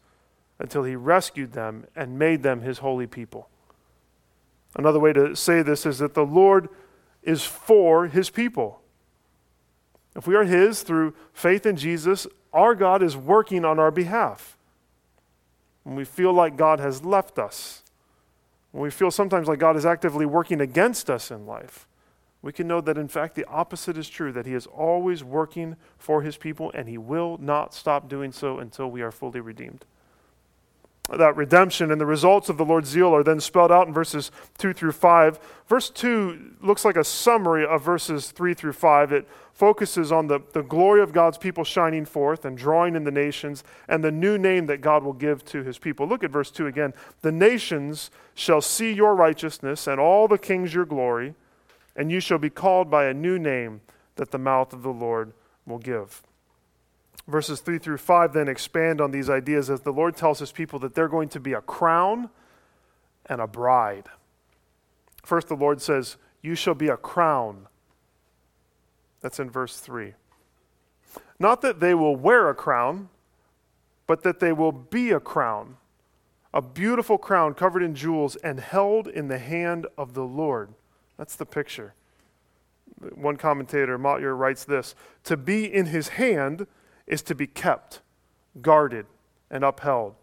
until 0.60 0.84
he 0.84 0.96
rescued 0.96 1.54
them 1.54 1.86
and 1.96 2.20
made 2.20 2.44
them 2.44 2.62
his 2.62 2.80
holy 2.80 3.08
people. 3.08 3.50
Another 4.76 5.00
way 5.00 5.14
to 5.14 5.36
say 5.36 5.62
this 5.62 5.86
is 5.86 6.00
that 6.00 6.14
the 6.14 6.26
Lord 6.26 6.70
is 7.24 7.44
for 7.44 8.08
his 8.08 8.30
people. 8.30 8.81
If 10.16 10.28
we 10.28 10.36
are 10.36 10.44
His 10.44 10.84
through 10.84 11.14
faith 11.34 11.66
in 11.66 11.78
Jesus, 11.78 12.28
our 12.54 12.76
God 12.76 13.02
is 13.02 13.16
working 13.16 13.64
on 13.64 13.80
our 13.80 13.92
behalf. 13.92 14.58
When 15.84 15.96
we 15.96 16.06
feel 16.06 16.34
like 16.34 16.58
God 16.58 16.80
has 16.80 17.04
left 17.04 17.40
us, 17.40 17.84
when 18.72 18.84
we 18.84 18.92
feel 18.92 19.12
sometimes 19.12 19.48
like 19.48 19.60
God 19.60 19.76
is 19.76 19.86
actively 19.86 20.26
working 20.26 20.62
against 20.62 21.10
us 21.10 21.32
in 21.32 21.46
life, 21.46 21.88
we 22.42 22.52
can 22.52 22.68
know 22.68 22.82
that 22.82 22.98
in 22.98 23.08
fact 23.08 23.36
the 23.36 23.46
opposite 23.46 23.98
is 23.98 24.10
true, 24.10 24.32
that 24.32 24.46
He 24.46 24.54
is 24.54 24.68
always 24.68 25.24
working 25.24 25.76
for 25.98 26.22
His 26.22 26.38
people 26.38 26.72
and 26.74 26.88
He 26.88 26.98
will 26.98 27.38
not 27.40 27.74
stop 27.74 28.10
doing 28.10 28.32
so 28.32 28.60
until 28.60 28.90
we 28.90 29.02
are 29.02 29.12
fully 29.12 29.40
redeemed. 29.40 29.86
That 31.10 31.36
redemption 31.36 31.92
and 31.92 32.00
the 32.00 32.06
results 32.06 32.48
of 32.48 32.58
the 32.58 32.66
Lord's 32.66 32.90
zeal 32.90 33.14
are 33.14 33.24
then 33.24 33.40
spelled 33.40 33.72
out 33.72 33.88
in 33.88 33.94
verses 33.94 34.32
2 34.60 34.74
through 34.74 34.94
5. 34.94 35.40
Verse 35.68 35.90
2 35.90 36.56
looks 36.62 36.86
like 36.86 36.96
a 36.96 37.04
summary 37.04 37.66
of 37.66 37.84
verses 37.84 38.32
3 38.32 38.54
through 38.54 38.74
5. 38.74 39.12
It 39.12 39.28
focuses 39.54 40.12
on 40.12 40.28
the, 40.28 40.40
the 40.54 40.62
glory 40.62 41.02
of 41.02 41.12
God's 41.12 41.38
people 41.38 41.64
shining 41.64 42.06
forth 42.06 42.46
and 42.46 42.58
drawing 42.58 42.96
in 42.96 43.04
the 43.04 43.12
nations 43.12 43.64
and 43.90 44.04
the 44.04 44.12
new 44.12 44.38
name 44.38 44.68
that 44.68 44.82
God 44.82 45.04
will 45.04 45.14
give 45.14 45.44
to 45.46 45.64
his 45.64 45.78
people. 45.78 46.08
Look 46.08 46.24
at 46.24 46.32
verse 46.32 46.50
2 46.52 46.68
again. 46.68 46.94
The 47.22 47.32
nations 47.32 48.10
shall 48.34 48.62
see 48.62 48.94
your 48.94 49.16
righteousness 49.16 49.88
and 49.88 50.00
all 50.00 50.28
the 50.28 50.38
kings 50.38 50.74
your 50.74 50.86
glory, 50.86 51.36
and 51.96 52.12
you 52.12 52.20
shall 52.20 52.38
be 52.38 52.50
called 52.50 52.90
by 52.90 53.06
a 53.06 53.14
new 53.14 53.38
name 53.38 53.82
that 54.16 54.32
the 54.32 54.38
mouth 54.38 54.72
of 54.72 54.84
the 54.84 54.94
Lord 54.94 55.34
will 55.66 55.80
give. 55.80 56.22
Verses 57.28 57.60
3 57.62 57.78
through 57.78 57.98
5 57.98 58.34
then 58.34 58.48
expand 58.48 59.00
on 59.00 59.12
these 59.12 59.30
ideas 59.30 59.70
as 59.70 59.82
the 59.82 59.94
Lord 59.94 60.16
tells 60.16 60.40
his 60.40 60.52
people 60.52 60.80
that 60.80 60.96
they're 60.96 61.08
going 61.08 61.30
to 61.30 61.40
be 61.40 61.54
a 61.54 61.62
crown 61.62 62.30
and 63.26 63.40
a 63.40 63.48
bride. 63.48 64.08
First, 65.24 65.48
the 65.48 65.56
Lord 65.56 65.82
says, 65.82 66.18
You 66.42 66.56
shall 66.56 66.74
be 66.74 66.88
a 66.88 66.98
crown. 66.98 67.68
That's 69.22 69.40
in 69.40 69.50
verse 69.50 69.78
3. 69.80 70.14
Not 71.40 71.62
that 71.62 71.80
they 71.80 71.94
will 71.94 72.16
wear 72.16 72.50
a 72.50 72.56
crown, 72.56 73.10
but 74.08 74.24
that 74.24 74.40
they 74.40 74.52
will 74.52 74.72
be 74.72 75.12
a 75.12 75.20
crown, 75.20 75.78
a 76.54 76.62
beautiful 76.62 77.18
crown 77.18 77.54
covered 77.54 77.84
in 77.84 77.96
jewels 77.96 78.36
and 78.38 78.60
held 78.60 79.08
in 79.08 79.28
the 79.28 79.40
hand 79.40 79.88
of 79.98 80.14
the 80.14 80.24
Lord. 80.24 80.74
That's 81.18 81.36
the 81.36 81.46
picture. 81.46 81.94
One 83.16 83.38
commentator, 83.38 83.98
Motyer, 83.98 84.36
writes 84.36 84.66
this 84.66 84.96
To 85.24 85.38
be 85.38 85.66
in 85.66 85.88
his 85.88 86.10
hand 86.10 86.68
is 87.12 87.22
to 87.22 87.36
be 87.36 87.46
kept, 87.46 88.02
guarded, 88.62 89.06
and 89.52 89.64
upheld. 89.64 90.16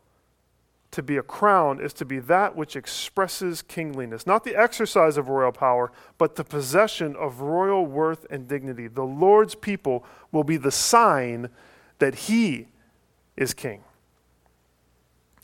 To 0.93 1.03
be 1.03 1.19
a 1.19 1.23
crown 1.23 1.81
is 1.81 1.93
to 1.93 2.07
be 2.07 2.19
that 2.19 2.57
which 2.57 2.75
expresses 2.75 3.61
kingliness, 3.61 4.27
not 4.27 4.43
the 4.43 4.57
exercise 4.57 5.19
of 5.19 5.29
royal 5.29 5.53
power, 5.53 5.93
but 6.17 6.37
the 6.37 6.45
possession 6.45 7.15
of 7.15 7.43
royal 7.43 7.85
worth 7.85 8.25
and 8.31 8.49
dignity. 8.49 8.89
The 8.89 9.05
Lord's 9.05 9.55
people 9.55 10.03
will 10.33 10.45
be 10.45 10.57
the 10.57 10.73
sign 10.73 11.51
that 11.99 12.15
He 12.15 12.69
is 13.37 13.53
King. 13.53 13.85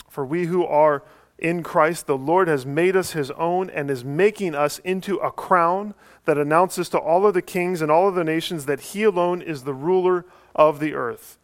For 0.09 0.25
we 0.25 0.47
who 0.47 0.65
are 0.65 1.03
in 1.39 1.63
Christ, 1.63 2.07
the 2.07 2.17
Lord 2.17 2.49
has 2.49 2.65
made 2.65 2.97
us 2.97 3.13
His 3.13 3.31
own 3.33 3.69
and 3.69 3.91
is 3.91 4.03
making 4.03 4.55
us 4.55 4.79
into 4.79 5.19
a 5.19 5.31
crown 5.31 5.93
that 6.25 6.39
announces 6.39 6.89
to 6.89 6.99
all 6.99 7.27
of 7.27 7.35
the 7.35 7.43
kings 7.43 7.83
and 7.83 7.91
all 7.91 8.09
of 8.09 8.15
the 8.15 8.25
nations 8.25 8.65
that 8.65 8.81
He 8.81 9.03
alone 9.03 9.43
is 9.43 9.65
the 9.65 9.75
ruler 9.75 10.25
of 10.55 10.81
the 10.81 10.95
earth. 10.95 11.39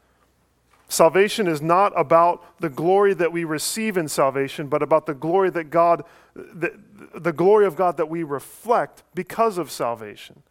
Salvation 0.90 1.46
is 1.46 1.62
not 1.62 1.92
about 1.98 2.58
the 2.58 2.68
glory 2.68 3.14
that 3.14 3.32
we 3.32 3.44
receive 3.44 3.96
in 3.96 4.08
salvation, 4.08 4.66
but 4.66 4.82
about 4.82 5.06
the 5.06 5.14
glory 5.14 5.48
that 5.50 5.70
God, 5.70 6.02
the, 6.34 6.76
the 7.14 7.32
glory 7.32 7.64
of 7.64 7.76
God 7.76 7.96
that 7.96 8.08
we 8.08 8.24
reflect 8.24 9.04
because 9.14 9.56
of 9.56 9.70
salvation. 9.70 10.42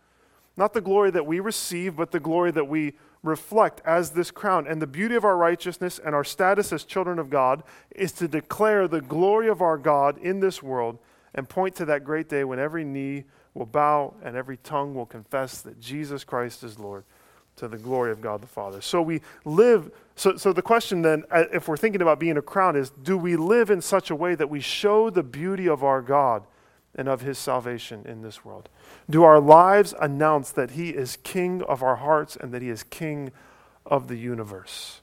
Not 0.56 0.74
the 0.74 0.80
glory 0.80 1.12
that 1.12 1.26
we 1.26 1.42
receive, 1.42 1.98
but 1.98 2.12
the 2.12 2.22
glory 2.22 2.52
that 2.52 2.70
we 2.70 2.94
reflect 3.22 3.82
as 3.84 4.12
this 4.12 4.32
crown. 4.32 4.66
And 4.66 4.82
the 4.82 4.88
beauty 4.88 5.16
of 5.16 5.26
our 5.26 5.36
righteousness 5.36 6.00
and 6.00 6.16
our 6.16 6.24
status 6.24 6.72
as 6.72 6.86
children 6.86 7.20
of 7.20 7.30
God 7.30 7.62
is 7.92 8.14
to 8.14 8.28
declare 8.30 8.88
the 8.88 9.02
glory 9.02 9.50
of 9.50 9.62
our 9.62 9.78
God 9.78 10.18
in 10.20 10.40
this 10.40 10.64
world 10.64 11.00
and 11.36 11.50
point 11.50 11.76
to 11.76 11.86
that 11.86 12.06
great 12.06 12.30
day 12.30 12.46
when 12.46 12.60
every 12.60 12.86
knee 12.86 13.26
will 13.54 13.66
bow 13.66 14.14
and 14.24 14.38
every 14.38 14.56
tongue 14.56 14.96
will 14.96 15.06
confess 15.06 15.62
that 15.62 15.82
Jesus 15.82 16.24
Christ 16.24 16.64
is 16.64 16.80
Lord 16.80 17.04
to 17.60 17.68
the 17.68 17.78
glory 17.78 18.12
of 18.12 18.22
God 18.22 18.42
the 18.42 18.48
Father. 18.48 18.82
So 18.82 19.02
we 19.02 19.22
live, 19.44 19.92
so, 20.16 20.38
so 20.38 20.54
the 20.54 20.62
question 20.62 21.02
then, 21.02 21.24
uh, 21.30 21.44
if 21.52 21.68
we're 21.68 21.78
thinking 21.78 22.02
about 22.02 22.20
being 22.20 22.38
a 22.38 22.42
crown, 22.42 22.76
is 22.76 22.90
do 22.90 23.18
we 23.18 23.36
live 23.36 23.70
in 23.70 23.82
such 23.82 24.10
a 24.10 24.16
way 24.16 24.34
that 24.36 24.50
we 24.50 24.62
show 24.62 25.10
the 25.10 25.24
beauty 25.24 25.68
of 25.68 25.84
our 25.84 26.02
God 26.02 26.44
and 26.96 27.08
of 27.08 27.22
his 27.22 27.38
salvation 27.38 28.06
in 28.06 28.22
this 28.22 28.46
world? 28.46 28.70
Do 29.10 29.24
our 29.24 29.42
lives 29.42 29.94
announce 30.00 30.52
that 30.52 30.72
he 30.72 30.90
is 30.90 31.18
king 31.24 31.62
of 31.64 31.84
our 31.84 31.98
hearts 31.98 32.38
and 32.38 32.54
that 32.54 32.62
he 32.62 32.70
is 32.70 32.84
king 32.84 33.32
of 33.86 34.08
the 34.08 34.16
universe? 34.16 35.02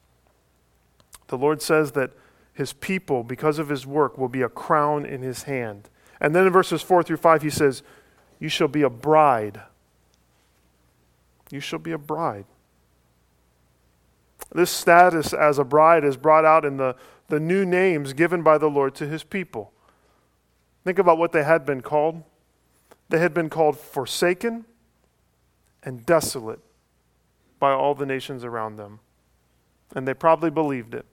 The 1.29 1.39
Lord 1.39 1.61
says 1.61 1.93
that 1.93 2.13
his 2.55 2.73
people, 2.73 3.23
because 3.23 3.59
of 3.59 3.69
his 3.69 3.87
work, 3.87 4.17
will 4.17 4.29
be 4.31 4.43
a 4.43 4.49
crown 4.49 5.05
in 5.05 5.21
his 5.21 5.43
hand. 5.43 5.91
And 6.23 6.35
then 6.35 6.47
in 6.47 6.53
verses 6.53 6.81
4 6.81 7.03
through 7.03 7.19
5, 7.19 7.43
he 7.43 7.51
says, 7.51 7.83
You 8.39 8.49
shall 8.49 8.69
be 8.69 8.81
a 8.81 8.89
bride 8.89 9.61
you 11.51 11.61
shall 11.61 11.79
be 11.79 11.93
a 11.93 11.99
bride. 11.99 12.45
This 14.55 14.71
status 14.71 15.33
as 15.33 15.59
a 15.59 15.65
bride 15.65 16.05
is 16.05 16.17
brought 16.17 16.45
out 16.45 16.65
in 16.65 16.77
the, 16.77 16.97
the 17.29 17.41
new 17.41 17.65
names 17.65 18.13
given 18.13 18.43
by 18.43 18.59
the 18.59 18.69
Lord 18.69 18.95
to 18.97 19.07
his 19.07 19.23
people. 19.23 19.73
Think 20.85 20.99
about 20.99 21.19
what 21.19 21.33
they 21.33 21.43
had 21.43 21.67
been 21.67 21.81
called. 21.81 22.23
They 23.09 23.19
had 23.19 23.35
been 23.35 23.51
called 23.51 23.79
forsaken 23.79 24.65
and 25.83 26.07
desolate 26.07 26.61
by 27.59 27.73
all 27.73 27.95
the 27.95 28.07
nations 28.07 28.45
around 28.45 28.77
them. 28.77 29.01
And 29.95 30.07
they 30.07 30.15
probably 30.15 30.51
believed 30.51 30.95
it. 30.95 31.07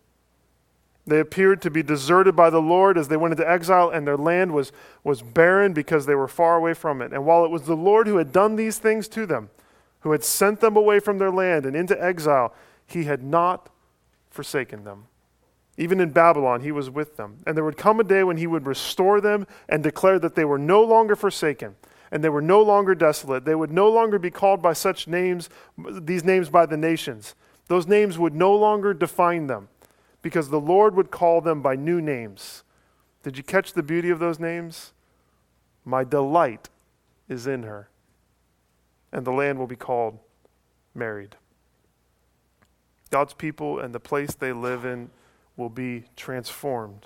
They 1.06 1.20
appeared 1.20 1.62
to 1.64 1.70
be 1.70 1.84
deserted 1.84 2.36
by 2.36 2.50
the 2.50 2.62
Lord 2.62 2.98
as 2.98 3.10
they 3.10 3.18
went 3.18 3.34
into 3.34 3.50
exile, 3.50 3.90
and 3.90 4.08
their 4.08 4.18
land 4.18 4.54
was, 4.54 4.72
was 5.04 5.22
barren 5.22 5.74
because 5.74 6.06
they 6.06 6.16
were 6.16 6.30
far 6.30 6.56
away 6.56 6.74
from 6.74 7.02
it. 7.02 7.12
And 7.12 7.26
while 7.26 7.44
it 7.44 7.52
was 7.52 7.64
the 7.64 7.76
Lord 7.76 8.08
who 8.08 8.18
had 8.18 8.32
done 8.32 8.56
these 8.56 8.78
things 8.78 9.08
to 9.10 9.26
them, 9.26 9.50
who 10.04 10.12
had 10.12 10.24
sent 10.24 10.60
them 10.60 10.76
away 10.76 11.00
from 11.00 11.18
their 11.18 11.32
land 11.32 11.66
and 11.66 11.76
into 11.76 12.02
exile, 12.02 12.54
he 12.86 13.06
had 13.06 13.24
not 13.24 13.70
forsaken 14.30 14.84
them. 14.84 15.06
Even 15.78 16.02
in 16.02 16.12
Babylon, 16.12 16.62
he 16.62 16.74
was 16.74 16.90
with 16.90 17.16
them. 17.16 17.38
And 17.48 17.56
there 17.56 17.64
would 17.64 17.78
come 17.78 18.00
a 18.00 18.04
day 18.04 18.24
when 18.24 18.36
he 18.36 18.46
would 18.46 18.68
restore 18.68 19.22
them 19.22 19.48
and 19.68 19.82
declare 19.82 20.20
that 20.20 20.36
they 20.36 20.46
were 20.46 20.60
no 20.60 20.84
longer 20.84 21.16
forsaken 21.16 21.76
and 22.12 22.22
they 22.22 22.30
were 22.30 22.42
no 22.42 22.62
longer 22.62 22.94
desolate. 22.94 23.46
They 23.46 23.56
would 23.56 23.72
no 23.72 23.90
longer 23.90 24.20
be 24.20 24.30
called 24.30 24.62
by 24.62 24.74
such 24.74 25.08
names, 25.08 25.50
these 25.78 26.26
names 26.26 26.50
by 26.50 26.66
the 26.66 26.78
nations. 26.78 27.34
Those 27.68 27.88
names 27.88 28.20
would 28.20 28.36
no 28.36 28.54
longer 28.54 28.94
define 28.94 29.48
them 29.48 29.70
because 30.22 30.50
the 30.50 30.60
Lord 30.60 30.96
would 30.96 31.12
call 31.12 31.40
them 31.40 31.62
by 31.62 31.76
new 31.78 32.02
names. 32.02 32.64
Did 33.24 33.38
you 33.38 33.44
catch 33.44 33.72
the 33.72 33.82
beauty 33.82 34.10
of 34.10 34.20
those 34.20 34.38
names? 34.38 34.92
My 35.86 36.04
delight 36.04 36.70
is 37.30 37.48
in 37.48 37.64
her 37.64 37.88
and 39.14 39.24
the 39.24 39.32
land 39.32 39.60
will 39.60 39.68
be 39.68 39.76
called 39.76 40.18
married. 40.96 41.38
God's 43.12 43.36
people 43.36 43.80
and 43.80 43.94
the 43.94 44.00
place 44.00 44.34
they 44.34 44.52
live 44.52 44.84
in 44.84 45.12
will 45.56 45.70
be 45.70 46.06
transformed. 46.18 47.06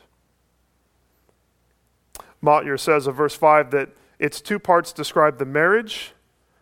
Motyer 2.41 2.77
says 2.77 3.07
of 3.07 3.15
verse 3.15 3.35
5 3.35 3.71
that 3.71 3.89
its 4.19 4.39
two 4.39 4.57
parts 4.57 4.93
describe 4.93 5.37
the 5.37 5.45
marriage 5.45 6.13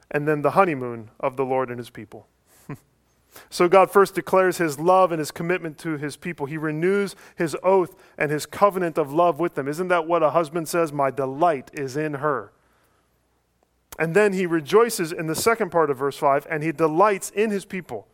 and 0.09 0.27
then 0.27 0.41
the 0.41 0.51
honeymoon 0.51 1.11
of 1.19 1.37
the 1.37 1.45
Lord 1.45 1.69
and 1.69 1.77
his 1.77 1.91
people. 1.91 2.27
so 3.51 3.69
God 3.69 3.91
first 3.91 4.15
declares 4.15 4.57
his 4.57 4.79
love 4.79 5.11
and 5.11 5.19
his 5.19 5.29
commitment 5.29 5.77
to 5.79 5.97
his 5.97 6.17
people. 6.17 6.47
He 6.47 6.57
renews 6.57 7.15
his 7.35 7.55
oath 7.61 7.95
and 8.17 8.31
his 8.31 8.47
covenant 8.47 8.97
of 8.97 9.13
love 9.13 9.39
with 9.39 9.53
them. 9.53 9.67
Isn't 9.67 9.89
that 9.89 10.07
what 10.07 10.23
a 10.23 10.31
husband 10.31 10.67
says? 10.67 10.91
My 10.91 11.11
delight 11.11 11.69
is 11.73 11.95
in 11.95 12.15
her. 12.15 12.51
And 13.97 14.15
then 14.15 14.33
he 14.33 14.45
rejoices 14.45 15.11
in 15.11 15.27
the 15.27 15.35
second 15.35 15.71
part 15.71 15.89
of 15.89 15.97
verse 15.97 16.17
5 16.17 16.47
and 16.49 16.63
he 16.63 16.71
delights 16.71 17.29
in 17.29 17.51
his 17.51 17.65
people. 17.65 18.07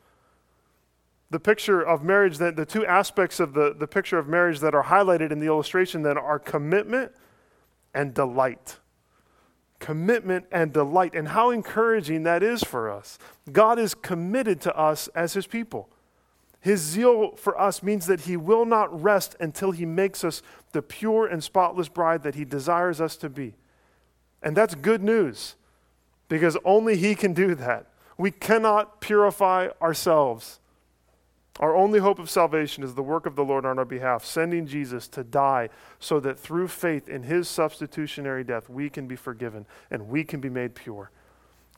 The 1.31 1.39
picture 1.39 1.81
of 1.81 2.03
marriage, 2.03 2.37
that 2.39 2.55
the 2.55 2.65
two 2.65 2.85
aspects 2.85 3.39
of 3.39 3.53
the, 3.53 3.73
the 3.73 3.87
picture 3.87 4.19
of 4.19 4.27
marriage 4.27 4.59
that 4.59 4.75
are 4.75 4.83
highlighted 4.83 5.31
in 5.31 5.39
the 5.39 5.47
illustration 5.47 6.03
then 6.03 6.17
are 6.17 6.37
commitment 6.37 7.13
and 7.93 8.13
delight. 8.13 8.77
Commitment 9.79 10.45
and 10.51 10.73
delight. 10.73 11.15
And 11.15 11.29
how 11.29 11.49
encouraging 11.49 12.23
that 12.23 12.43
is 12.43 12.63
for 12.63 12.91
us. 12.91 13.17
God 13.51 13.79
is 13.79 13.95
committed 13.95 14.61
to 14.61 14.77
us 14.77 15.07
as 15.09 15.33
his 15.33 15.47
people. 15.47 15.89
His 16.59 16.81
zeal 16.81 17.35
for 17.37 17.59
us 17.59 17.81
means 17.81 18.05
that 18.05 18.21
he 18.21 18.37
will 18.37 18.65
not 18.65 19.01
rest 19.01 19.35
until 19.39 19.71
he 19.71 19.85
makes 19.85 20.23
us 20.23 20.43
the 20.73 20.83
pure 20.83 21.25
and 21.25 21.43
spotless 21.43 21.87
bride 21.87 22.21
that 22.21 22.35
he 22.35 22.45
desires 22.45 23.01
us 23.01 23.15
to 23.17 23.29
be. 23.29 23.55
And 24.43 24.55
that's 24.55 24.75
good 24.75 25.01
news 25.01 25.55
because 26.31 26.55
only 26.63 26.95
He 26.95 27.13
can 27.13 27.33
do 27.33 27.55
that. 27.55 27.87
We 28.17 28.31
cannot 28.31 29.01
purify 29.01 29.67
ourselves. 29.81 30.61
Our 31.59 31.75
only 31.75 31.99
hope 31.99 32.19
of 32.19 32.29
salvation 32.29 32.85
is 32.85 32.95
the 32.95 33.03
work 33.03 33.25
of 33.25 33.35
the 33.35 33.43
Lord 33.43 33.65
on 33.65 33.77
our 33.77 33.83
behalf, 33.83 34.23
sending 34.23 34.65
Jesus 34.65 35.09
to 35.09 35.25
die 35.25 35.67
so 35.99 36.21
that 36.21 36.39
through 36.39 36.69
faith 36.69 37.09
in 37.09 37.23
His 37.23 37.49
substitutionary 37.49 38.45
death, 38.45 38.69
we 38.69 38.89
can 38.89 39.07
be 39.07 39.17
forgiven 39.17 39.65
and 39.91 40.07
we 40.07 40.23
can 40.23 40.39
be 40.39 40.47
made 40.47 40.73
pure. 40.73 41.11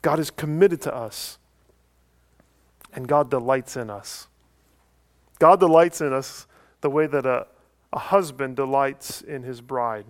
God 0.02 0.20
is 0.20 0.30
committed 0.30 0.80
to 0.82 0.94
us, 0.94 1.38
and 2.92 3.08
God 3.08 3.30
delights 3.30 3.76
in 3.76 3.90
us. 3.90 4.28
God 5.40 5.58
delights 5.58 6.00
in 6.00 6.12
us 6.12 6.46
the 6.80 6.90
way 6.90 7.08
that 7.08 7.26
a, 7.26 7.48
a 7.92 7.98
husband 7.98 8.54
delights 8.54 9.20
in 9.20 9.42
his 9.42 9.60
bride. 9.60 10.06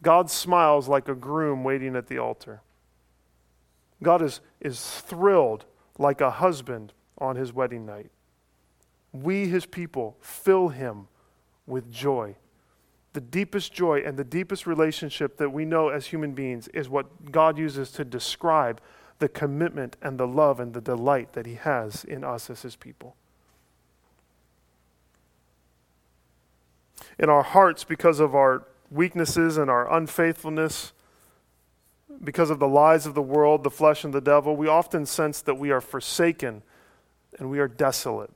God 0.00 0.30
smiles 0.30 0.86
like 0.86 1.08
a 1.08 1.14
groom 1.16 1.64
waiting 1.64 1.96
at 1.96 2.06
the 2.06 2.18
altar. 2.18 2.60
God 4.02 4.22
is, 4.22 4.40
is 4.60 4.80
thrilled 5.00 5.64
like 5.98 6.20
a 6.20 6.30
husband 6.30 6.92
on 7.18 7.36
his 7.36 7.52
wedding 7.52 7.86
night. 7.86 8.10
We, 9.12 9.48
his 9.48 9.66
people, 9.66 10.16
fill 10.20 10.68
him 10.68 11.08
with 11.66 11.90
joy. 11.90 12.36
The 13.14 13.20
deepest 13.20 13.72
joy 13.72 14.02
and 14.04 14.18
the 14.18 14.24
deepest 14.24 14.66
relationship 14.66 15.38
that 15.38 15.50
we 15.50 15.64
know 15.64 15.88
as 15.88 16.06
human 16.06 16.32
beings 16.32 16.68
is 16.68 16.88
what 16.88 17.32
God 17.32 17.56
uses 17.56 17.90
to 17.92 18.04
describe 18.04 18.80
the 19.18 19.28
commitment 19.28 19.96
and 20.02 20.18
the 20.18 20.26
love 20.26 20.60
and 20.60 20.74
the 20.74 20.80
delight 20.80 21.32
that 21.32 21.46
He 21.46 21.54
has 21.54 22.04
in 22.04 22.24
us 22.24 22.50
as 22.50 22.62
His 22.62 22.76
people. 22.76 23.16
In 27.18 27.30
our 27.30 27.42
hearts, 27.42 27.84
because 27.84 28.20
of 28.20 28.34
our 28.34 28.66
weaknesses 28.90 29.56
and 29.56 29.70
our 29.70 29.90
unfaithfulness, 29.90 30.92
because 32.22 32.50
of 32.50 32.58
the 32.58 32.68
lies 32.68 33.06
of 33.06 33.14
the 33.14 33.22
world, 33.22 33.62
the 33.64 33.70
flesh, 33.70 34.04
and 34.04 34.12
the 34.12 34.20
devil, 34.20 34.56
we 34.56 34.68
often 34.68 35.06
sense 35.06 35.40
that 35.42 35.56
we 35.56 35.70
are 35.70 35.80
forsaken 35.80 36.62
and 37.38 37.50
we 37.50 37.58
are 37.58 37.68
desolate. 37.68 38.30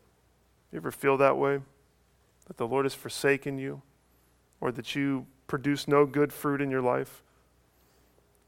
You 0.73 0.79
ever 0.79 0.91
feel 0.91 1.17
that 1.19 1.37
way? 1.37 1.61
That 2.47 2.57
the 2.57 2.67
Lord 2.67 2.85
has 2.85 2.95
forsaken 2.95 3.59
you 3.59 3.83
or 4.61 4.73
that 4.73 4.95
you 4.95 5.27
produce 5.47 5.89
no 5.89 6.07
good 6.07 6.33
fruit 6.33 6.61
in 6.61 6.71
your 6.71 6.83
life? 6.83 7.23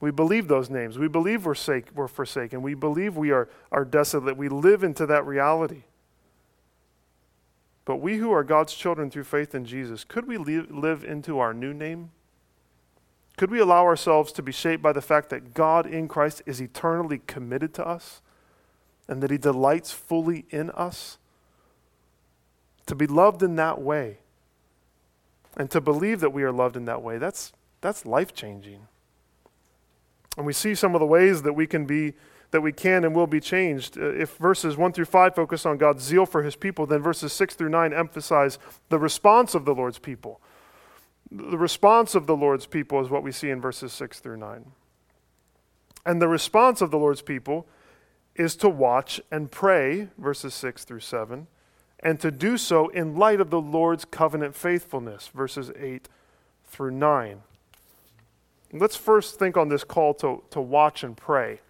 We 0.01 0.11
believe 0.11 0.49
those 0.49 0.69
names. 0.69 0.99
We 0.99 1.09
believe 1.09 1.47
we're, 1.47 1.55
sake, 1.55 1.87
we're 1.95 2.09
forsaken. 2.09 2.61
We 2.61 2.75
believe 2.75 3.17
we 3.17 3.31
are, 3.31 3.49
are 3.71 3.85
desolate. 3.85 4.37
We 4.37 4.49
live 4.49 4.83
into 4.83 5.07
that 5.07 5.25
reality. 5.25 5.85
But 7.85 7.97
we 7.97 8.17
who 8.17 8.33
are 8.33 8.45
God's 8.45 8.75
children 8.75 9.11
through 9.11 9.25
faith 9.25 9.55
in 9.55 9.65
Jesus, 9.65 10.05
could 10.05 10.27
we 10.27 10.39
live 10.39 11.05
into 11.05 11.39
our 11.39 11.55
new 11.55 11.73
name? 11.73 12.11
Could 13.37 13.51
we 13.51 13.61
allow 13.61 13.85
ourselves 13.85 14.33
to 14.33 14.43
be 14.43 14.53
shaped 14.53 14.83
by 14.83 14.93
the 14.93 15.01
fact 15.01 15.31
that 15.31 15.55
God 15.55 15.87
in 15.87 16.09
Christ 16.09 16.43
is 16.47 16.61
eternally 16.61 17.23
committed 17.27 17.73
to 17.75 17.87
us 17.87 18.21
and 19.09 19.23
that 19.23 19.31
He 19.31 19.39
delights 19.39 19.91
fully 19.91 20.45
in 20.51 20.71
us? 20.71 21.19
To 22.87 22.95
be 22.95 23.07
loved 23.07 23.43
in 23.43 23.57
that 23.57 23.81
way 23.81 24.19
and 25.57 25.71
to 25.71 25.81
believe 25.81 26.21
that 26.21 26.31
we 26.31 26.43
are 26.43 26.53
loved 26.53 26.77
in 26.77 26.85
that 26.87 27.03
way, 27.03 27.19
that's, 27.19 27.53
that's 27.81 28.05
life 28.05 28.35
changing. 28.35 28.87
And 30.37 30.47
we 30.47 30.53
see 30.53 30.75
some 30.75 30.95
of 30.95 31.01
the 31.01 31.07
ways 31.07 31.43
that 31.43 31.53
we 31.53 31.67
can 31.67 31.87
be 31.87 32.15
that 32.53 32.61
we 32.61 32.73
can 32.73 33.05
and 33.05 33.15
will 33.15 33.27
be 33.27 33.41
changed. 33.41 33.99
Uh, 33.99 34.11
if 34.11 34.37
verses 34.37 34.77
1 34.77 34.93
through 34.93 35.07
5 35.07 35.35
focus 35.35 35.67
on 35.67 35.79
God's 35.79 36.05
zeal 36.05 36.27
for 36.27 36.43
his 36.43 36.55
people, 36.55 36.87
then 36.87 37.01
verses 37.01 37.33
6 37.33 37.55
through 37.55 37.71
9 37.71 37.93
emphasize 37.93 38.59
the 38.91 38.99
response 38.99 39.55
of 39.55 39.65
the 39.65 39.75
Lord's 39.75 39.99
people. 39.99 40.39
The 41.35 41.57
response 41.57 42.15
of 42.15 42.27
the 42.27 42.37
Lord's 42.37 42.67
people 42.67 43.01
is 43.01 43.09
what 43.09 43.23
we 43.23 43.33
see 43.33 43.49
in 43.49 43.59
verses 43.59 43.93
6 43.95 44.21
through 44.21 44.37
9. 44.37 44.67
And 46.05 46.21
the 46.21 46.29
response 46.29 46.83
of 46.83 46.91
the 46.91 46.99
Lord's 46.99 47.23
people 47.23 47.67
is 48.35 48.55
to 48.57 48.69
watch 48.69 49.19
and 49.31 49.51
pray, 49.51 50.09
verses 50.19 50.53
6 50.53 50.85
through 50.85 51.01
7, 51.01 51.47
and 52.01 52.21
to 52.21 52.31
do 52.31 52.59
so 52.59 52.89
in 52.89 53.17
light 53.17 53.41
of 53.41 53.49
the 53.49 53.61
Lord's 53.61 54.05
covenant 54.05 54.55
faithfulness, 54.55 55.29
verses 55.29 55.73
8 55.79 56.07
through 56.67 56.91
9. 56.91 57.43
Let's 58.75 58.97
first 58.97 59.39
think 59.39 59.57
on 59.57 59.71
this 59.71 59.85
call 59.85 60.13
to, 60.15 60.43
to 60.51 60.61
watch 60.61 61.03
and 61.03 61.17
pray. 61.17 61.61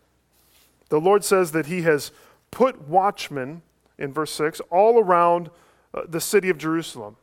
The 0.89 1.01
Lord 1.01 1.25
says 1.25 1.53
that 1.53 1.67
He 1.67 1.83
has 1.83 2.11
put 2.51 2.89
watchmen, 2.89 3.63
in 3.97 4.13
verse 4.13 4.33
6, 4.33 4.61
all 4.71 4.99
around 4.99 5.51
uh, 5.95 6.03
the 6.09 6.21
city 6.21 6.49
of 6.49 6.59
Jerusalem. 6.59 7.17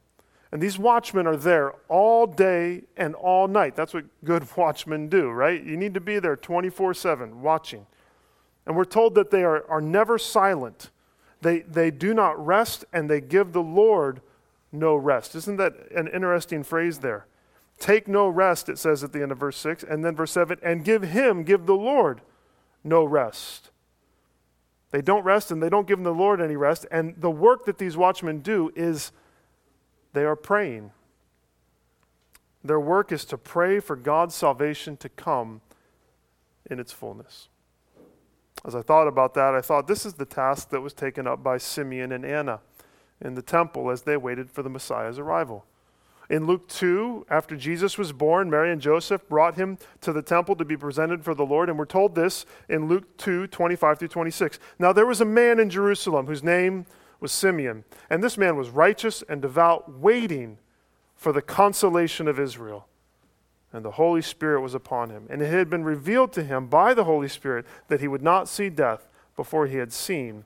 And 0.51 0.61
these 0.61 0.79
watchmen 0.79 1.27
are 1.27 1.35
there 1.35 1.73
all 1.87 2.25
day 2.25 2.83
and 2.97 3.13
all 3.15 3.47
night. 3.47 3.75
That's 3.75 3.93
what 3.93 4.05
good 4.23 4.47
watchmen 4.57 5.07
do, 5.07 5.29
right? 5.29 5.63
You 5.63 5.77
need 5.77 5.93
to 5.93 6.01
be 6.01 6.19
there 6.19 6.35
24 6.35 6.93
7 6.93 7.41
watching. 7.41 7.85
And 8.65 8.75
we're 8.75 8.85
told 8.85 9.15
that 9.15 9.31
they 9.31 9.43
are, 9.43 9.65
are 9.69 9.81
never 9.81 10.17
silent. 10.17 10.91
They, 11.41 11.61
they 11.61 11.91
do 11.91 12.13
not 12.13 12.43
rest 12.43 12.85
and 12.91 13.09
they 13.09 13.21
give 13.21 13.53
the 13.53 13.61
Lord 13.61 14.21
no 14.71 14.95
rest. 14.95 15.35
Isn't 15.35 15.57
that 15.57 15.91
an 15.91 16.07
interesting 16.07 16.63
phrase 16.63 16.99
there? 16.99 17.25
Take 17.79 18.07
no 18.07 18.27
rest, 18.27 18.67
it 18.67 18.77
says 18.77 19.03
at 19.03 19.13
the 19.13 19.21
end 19.21 19.31
of 19.31 19.37
verse 19.37 19.57
6. 19.57 19.83
And 19.83 20.03
then 20.03 20.15
verse 20.15 20.31
7 20.31 20.59
and 20.61 20.83
give 20.83 21.03
him, 21.03 21.43
give 21.43 21.65
the 21.65 21.75
Lord 21.75 22.21
no 22.83 23.05
rest. 23.05 23.71
They 24.91 25.01
don't 25.01 25.23
rest 25.23 25.51
and 25.51 25.61
they 25.61 25.69
don't 25.69 25.87
give 25.87 26.03
the 26.03 26.13
Lord 26.13 26.41
any 26.41 26.55
rest. 26.55 26.85
And 26.91 27.15
the 27.17 27.31
work 27.31 27.65
that 27.65 27.77
these 27.77 27.95
watchmen 27.95 28.39
do 28.39 28.71
is 28.75 29.11
they 30.13 30.23
are 30.23 30.35
praying. 30.35 30.91
Their 32.63 32.79
work 32.79 33.11
is 33.11 33.25
to 33.25 33.37
pray 33.37 33.79
for 33.79 33.95
God's 33.95 34.35
salvation 34.35 34.97
to 34.97 35.09
come 35.09 35.61
in 36.69 36.79
its 36.79 36.91
fullness. 36.91 37.47
As 38.65 38.75
I 38.75 38.81
thought 38.81 39.07
about 39.07 39.33
that, 39.35 39.55
I 39.55 39.61
thought 39.61 39.87
this 39.87 40.05
is 40.05 40.13
the 40.13 40.25
task 40.25 40.69
that 40.69 40.81
was 40.81 40.93
taken 40.93 41.25
up 41.25 41.41
by 41.41 41.57
Simeon 41.57 42.11
and 42.11 42.25
Anna 42.25 42.59
in 43.21 43.35
the 43.35 43.41
temple 43.41 43.89
as 43.89 44.01
they 44.01 44.17
waited 44.17 44.51
for 44.51 44.63
the 44.63 44.69
Messiah's 44.69 45.19
arrival. 45.19 45.65
In 46.29 46.45
Luke 46.45 46.67
2, 46.67 47.25
after 47.29 47.55
Jesus 47.55 47.97
was 47.97 48.11
born, 48.11 48.51
Mary 48.51 48.71
and 48.71 48.79
Joseph 48.79 49.27
brought 49.27 49.55
him 49.55 49.79
to 50.01 50.13
the 50.13 50.21
temple 50.21 50.55
to 50.57 50.65
be 50.65 50.77
presented 50.77 51.23
for 51.23 51.33
the 51.33 51.45
Lord. 51.45 51.69
And 51.69 51.77
we're 51.77 51.85
told 51.85 52.13
this 52.13 52.45
in 52.67 52.87
Luke 52.87 53.17
2 53.17 53.47
25 53.47 53.97
through 53.97 54.07
26. 54.09 54.59
Now 54.77 54.93
there 54.93 55.07
was 55.07 55.21
a 55.21 55.25
man 55.25 55.59
in 55.59 55.71
Jerusalem 55.71 56.27
whose 56.27 56.43
name 56.43 56.85
was 57.19 57.31
Simeon. 57.31 57.83
And 58.09 58.23
this 58.23 58.37
man 58.37 58.55
was 58.55 58.69
righteous 58.69 59.23
and 59.27 59.41
devout, 59.41 59.91
waiting 59.99 60.57
for 61.15 61.31
the 61.31 61.41
consolation 61.41 62.27
of 62.27 62.39
Israel. 62.39 62.87
And 63.71 63.85
the 63.85 63.91
Holy 63.91 64.21
Spirit 64.21 64.61
was 64.61 64.73
upon 64.73 65.09
him. 65.09 65.27
And 65.29 65.41
it 65.41 65.51
had 65.51 65.69
been 65.69 65.83
revealed 65.83 66.33
to 66.33 66.43
him 66.43 66.67
by 66.67 66.93
the 66.93 67.03
Holy 67.03 67.27
Spirit 67.27 67.65
that 67.87 68.01
he 68.01 68.07
would 68.07 68.23
not 68.23 68.47
see 68.47 68.69
death 68.69 69.09
before 69.35 69.67
he 69.67 69.77
had 69.77 69.93
seen 69.93 70.45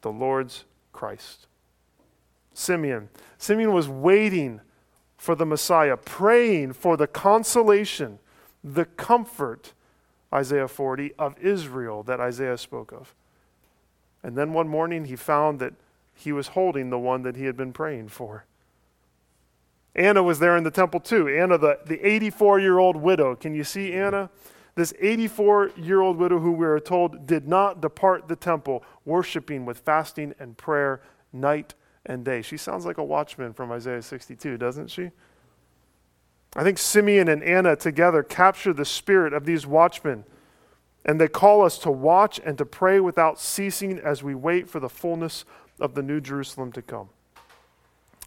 the 0.00 0.10
Lord's 0.10 0.64
Christ. 0.92 1.46
Simeon. 2.52 3.08
Simeon 3.36 3.72
was 3.72 3.88
waiting 3.88 4.60
for 5.16 5.34
the 5.34 5.46
Messiah, 5.46 5.96
praying 5.96 6.72
for 6.72 6.96
the 6.96 7.06
consolation, 7.06 8.18
the 8.64 8.84
comfort, 8.84 9.72
Isaiah 10.32 10.68
40, 10.68 11.14
of 11.18 11.38
Israel 11.38 12.02
that 12.04 12.20
Isaiah 12.20 12.58
spoke 12.58 12.92
of. 12.92 13.14
And 14.22 14.36
then 14.36 14.52
one 14.52 14.68
morning 14.68 15.04
he 15.04 15.16
found 15.16 15.60
that 15.60 15.74
he 16.18 16.32
was 16.32 16.48
holding 16.48 16.90
the 16.90 16.98
one 16.98 17.22
that 17.22 17.36
he 17.36 17.44
had 17.44 17.56
been 17.56 17.72
praying 17.72 18.08
for. 18.08 18.44
Anna 19.94 20.22
was 20.22 20.40
there 20.40 20.56
in 20.56 20.64
the 20.64 20.70
temple 20.70 20.98
too. 20.98 21.28
Anna, 21.28 21.56
the, 21.56 21.78
the 21.86 22.04
84 22.04 22.58
year 22.58 22.78
old 22.78 22.96
widow. 22.96 23.36
Can 23.36 23.54
you 23.54 23.62
see 23.62 23.92
Anna? 23.92 24.28
This 24.74 24.92
84 24.98 25.72
year 25.76 26.00
old 26.00 26.16
widow 26.16 26.40
who 26.40 26.52
we 26.52 26.66
are 26.66 26.80
told 26.80 27.26
did 27.26 27.46
not 27.46 27.80
depart 27.80 28.26
the 28.26 28.36
temple, 28.36 28.82
worshiping 29.04 29.64
with 29.64 29.78
fasting 29.78 30.34
and 30.40 30.56
prayer 30.56 31.02
night 31.32 31.74
and 32.04 32.24
day. 32.24 32.42
She 32.42 32.56
sounds 32.56 32.84
like 32.84 32.98
a 32.98 33.04
watchman 33.04 33.52
from 33.52 33.70
Isaiah 33.70 34.02
62, 34.02 34.56
doesn't 34.56 34.88
she? 34.88 35.10
I 36.56 36.64
think 36.64 36.78
Simeon 36.78 37.28
and 37.28 37.44
Anna 37.44 37.76
together 37.76 38.24
capture 38.24 38.72
the 38.72 38.84
spirit 38.84 39.32
of 39.32 39.44
these 39.44 39.66
watchmen, 39.66 40.24
and 41.04 41.20
they 41.20 41.28
call 41.28 41.64
us 41.64 41.78
to 41.78 41.90
watch 41.90 42.40
and 42.44 42.58
to 42.58 42.64
pray 42.64 42.98
without 42.98 43.38
ceasing 43.38 43.98
as 43.98 44.22
we 44.22 44.34
wait 44.34 44.68
for 44.68 44.80
the 44.80 44.88
fullness 44.88 45.44
of 45.80 45.94
the 45.94 46.02
New 46.02 46.20
Jerusalem 46.20 46.72
to 46.72 46.82
come. 46.82 47.08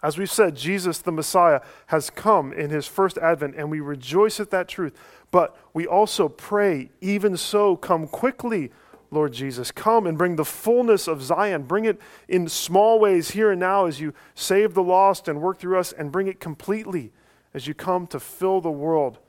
As 0.03 0.17
we've 0.17 0.31
said, 0.31 0.55
Jesus 0.55 0.97
the 0.97 1.11
Messiah 1.11 1.61
has 1.87 2.09
come 2.09 2.51
in 2.53 2.71
his 2.71 2.87
first 2.87 3.17
advent, 3.19 3.55
and 3.55 3.69
we 3.69 3.79
rejoice 3.79 4.39
at 4.39 4.49
that 4.49 4.67
truth. 4.67 4.93
But 5.29 5.55
we 5.73 5.85
also 5.85 6.27
pray, 6.27 6.89
even 7.01 7.37
so, 7.37 7.75
come 7.75 8.07
quickly, 8.07 8.71
Lord 9.11 9.33
Jesus. 9.33 9.71
Come 9.71 10.07
and 10.07 10.17
bring 10.17 10.37
the 10.37 10.45
fullness 10.45 11.07
of 11.07 11.21
Zion. 11.21 11.63
Bring 11.63 11.85
it 11.85 12.01
in 12.27 12.47
small 12.47 12.99
ways 12.99 13.31
here 13.31 13.51
and 13.51 13.59
now 13.59 13.85
as 13.85 13.99
you 13.99 14.13
save 14.33 14.73
the 14.73 14.83
lost 14.83 15.27
and 15.27 15.41
work 15.41 15.59
through 15.59 15.77
us, 15.77 15.91
and 15.91 16.11
bring 16.11 16.27
it 16.27 16.39
completely 16.39 17.11
as 17.53 17.67
you 17.67 17.73
come 17.73 18.07
to 18.07 18.19
fill 18.19 18.59
the 18.59 18.71
world 18.71 19.19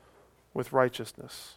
with 0.53 0.73
righteousness. 0.73 1.55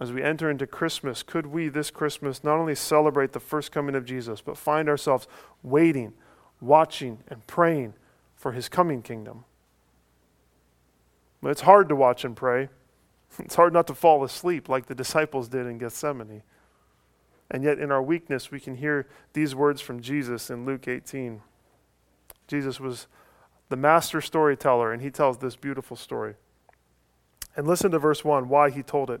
As 0.00 0.12
we 0.12 0.22
enter 0.22 0.50
into 0.50 0.66
Christmas, 0.66 1.22
could 1.22 1.46
we 1.46 1.68
this 1.68 1.90
Christmas 1.90 2.44
not 2.44 2.58
only 2.58 2.74
celebrate 2.74 3.32
the 3.32 3.40
first 3.40 3.72
coming 3.72 3.94
of 3.94 4.04
Jesus, 4.04 4.42
but 4.42 4.58
find 4.58 4.88
ourselves 4.88 5.26
waiting, 5.62 6.12
watching, 6.60 7.18
and 7.28 7.46
praying 7.46 7.94
for 8.34 8.52
his 8.52 8.68
coming 8.68 9.00
kingdom? 9.00 9.44
It's 11.42 11.62
hard 11.62 11.88
to 11.88 11.96
watch 11.96 12.24
and 12.24 12.36
pray. 12.36 12.68
It's 13.38 13.56
hard 13.56 13.72
not 13.72 13.86
to 13.88 13.94
fall 13.94 14.24
asleep 14.24 14.68
like 14.68 14.86
the 14.86 14.94
disciples 14.94 15.48
did 15.48 15.66
in 15.66 15.78
Gethsemane. 15.78 16.42
And 17.50 17.62
yet, 17.62 17.78
in 17.78 17.90
our 17.90 18.02
weakness, 18.02 18.50
we 18.50 18.60
can 18.60 18.76
hear 18.76 19.06
these 19.34 19.54
words 19.54 19.80
from 19.80 20.00
Jesus 20.00 20.48
in 20.48 20.64
Luke 20.64 20.88
18. 20.88 21.42
Jesus 22.48 22.80
was 22.80 23.06
the 23.68 23.76
master 23.76 24.20
storyteller, 24.20 24.92
and 24.92 25.02
he 25.02 25.10
tells 25.10 25.38
this 25.38 25.54
beautiful 25.54 25.96
story. 25.96 26.34
And 27.56 27.66
listen 27.66 27.90
to 27.90 27.98
verse 27.98 28.24
1, 28.24 28.48
why 28.48 28.70
he 28.70 28.82
told 28.82 29.10
it. 29.10 29.20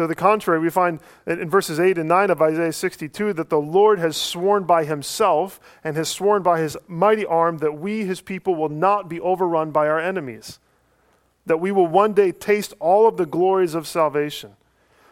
To 0.00 0.06
the 0.06 0.14
contrary, 0.14 0.58
we 0.58 0.70
find 0.70 0.98
in 1.26 1.50
verses 1.50 1.78
8 1.78 1.98
and 1.98 2.08
9 2.08 2.30
of 2.30 2.40
Isaiah 2.40 2.72
62 2.72 3.34
that 3.34 3.50
the 3.50 3.60
Lord 3.60 3.98
has 3.98 4.16
sworn 4.16 4.64
by 4.64 4.84
himself 4.84 5.60
and 5.84 5.94
has 5.94 6.08
sworn 6.08 6.42
by 6.42 6.58
his 6.58 6.74
mighty 6.88 7.26
arm 7.26 7.58
that 7.58 7.78
we, 7.78 8.06
his 8.06 8.22
people, 8.22 8.54
will 8.54 8.70
not 8.70 9.10
be 9.10 9.20
overrun 9.20 9.72
by 9.72 9.88
our 9.88 10.00
enemies, 10.00 10.58
that 11.44 11.58
we 11.58 11.70
will 11.70 11.86
one 11.86 12.14
day 12.14 12.32
taste 12.32 12.72
all 12.80 13.06
of 13.06 13.18
the 13.18 13.26
glories 13.26 13.74
of 13.74 13.86
salvation. 13.86 14.56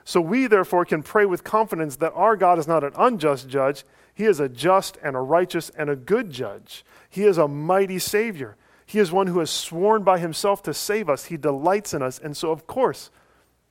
So 0.06 0.22
we, 0.22 0.46
therefore, 0.46 0.86
can 0.86 1.02
pray 1.02 1.26
with 1.26 1.44
confidence 1.44 1.96
that 1.96 2.14
our 2.14 2.34
God 2.34 2.58
is 2.58 2.66
not 2.66 2.82
an 2.82 2.94
unjust 2.96 3.46
judge, 3.46 3.84
he 4.14 4.24
is 4.24 4.40
a 4.40 4.48
just 4.48 4.96
and 5.02 5.16
a 5.16 5.20
righteous 5.20 5.68
and 5.76 5.90
a 5.90 5.96
good 5.96 6.30
judge. 6.30 6.82
He 7.10 7.24
is 7.24 7.36
a 7.36 7.46
mighty 7.46 7.98
Savior. 7.98 8.56
He 8.86 9.00
is 9.00 9.12
one 9.12 9.26
who 9.26 9.40
has 9.40 9.50
sworn 9.50 10.02
by 10.02 10.18
himself 10.18 10.62
to 10.62 10.72
save 10.72 11.10
us. 11.10 11.26
He 11.26 11.36
delights 11.36 11.92
in 11.92 12.00
us. 12.00 12.18
And 12.18 12.34
so, 12.34 12.52
of 12.52 12.66
course, 12.66 13.10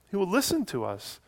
he 0.10 0.16
will 0.16 0.30
listen 0.30 0.66
to 0.66 0.84
us. 0.84 1.20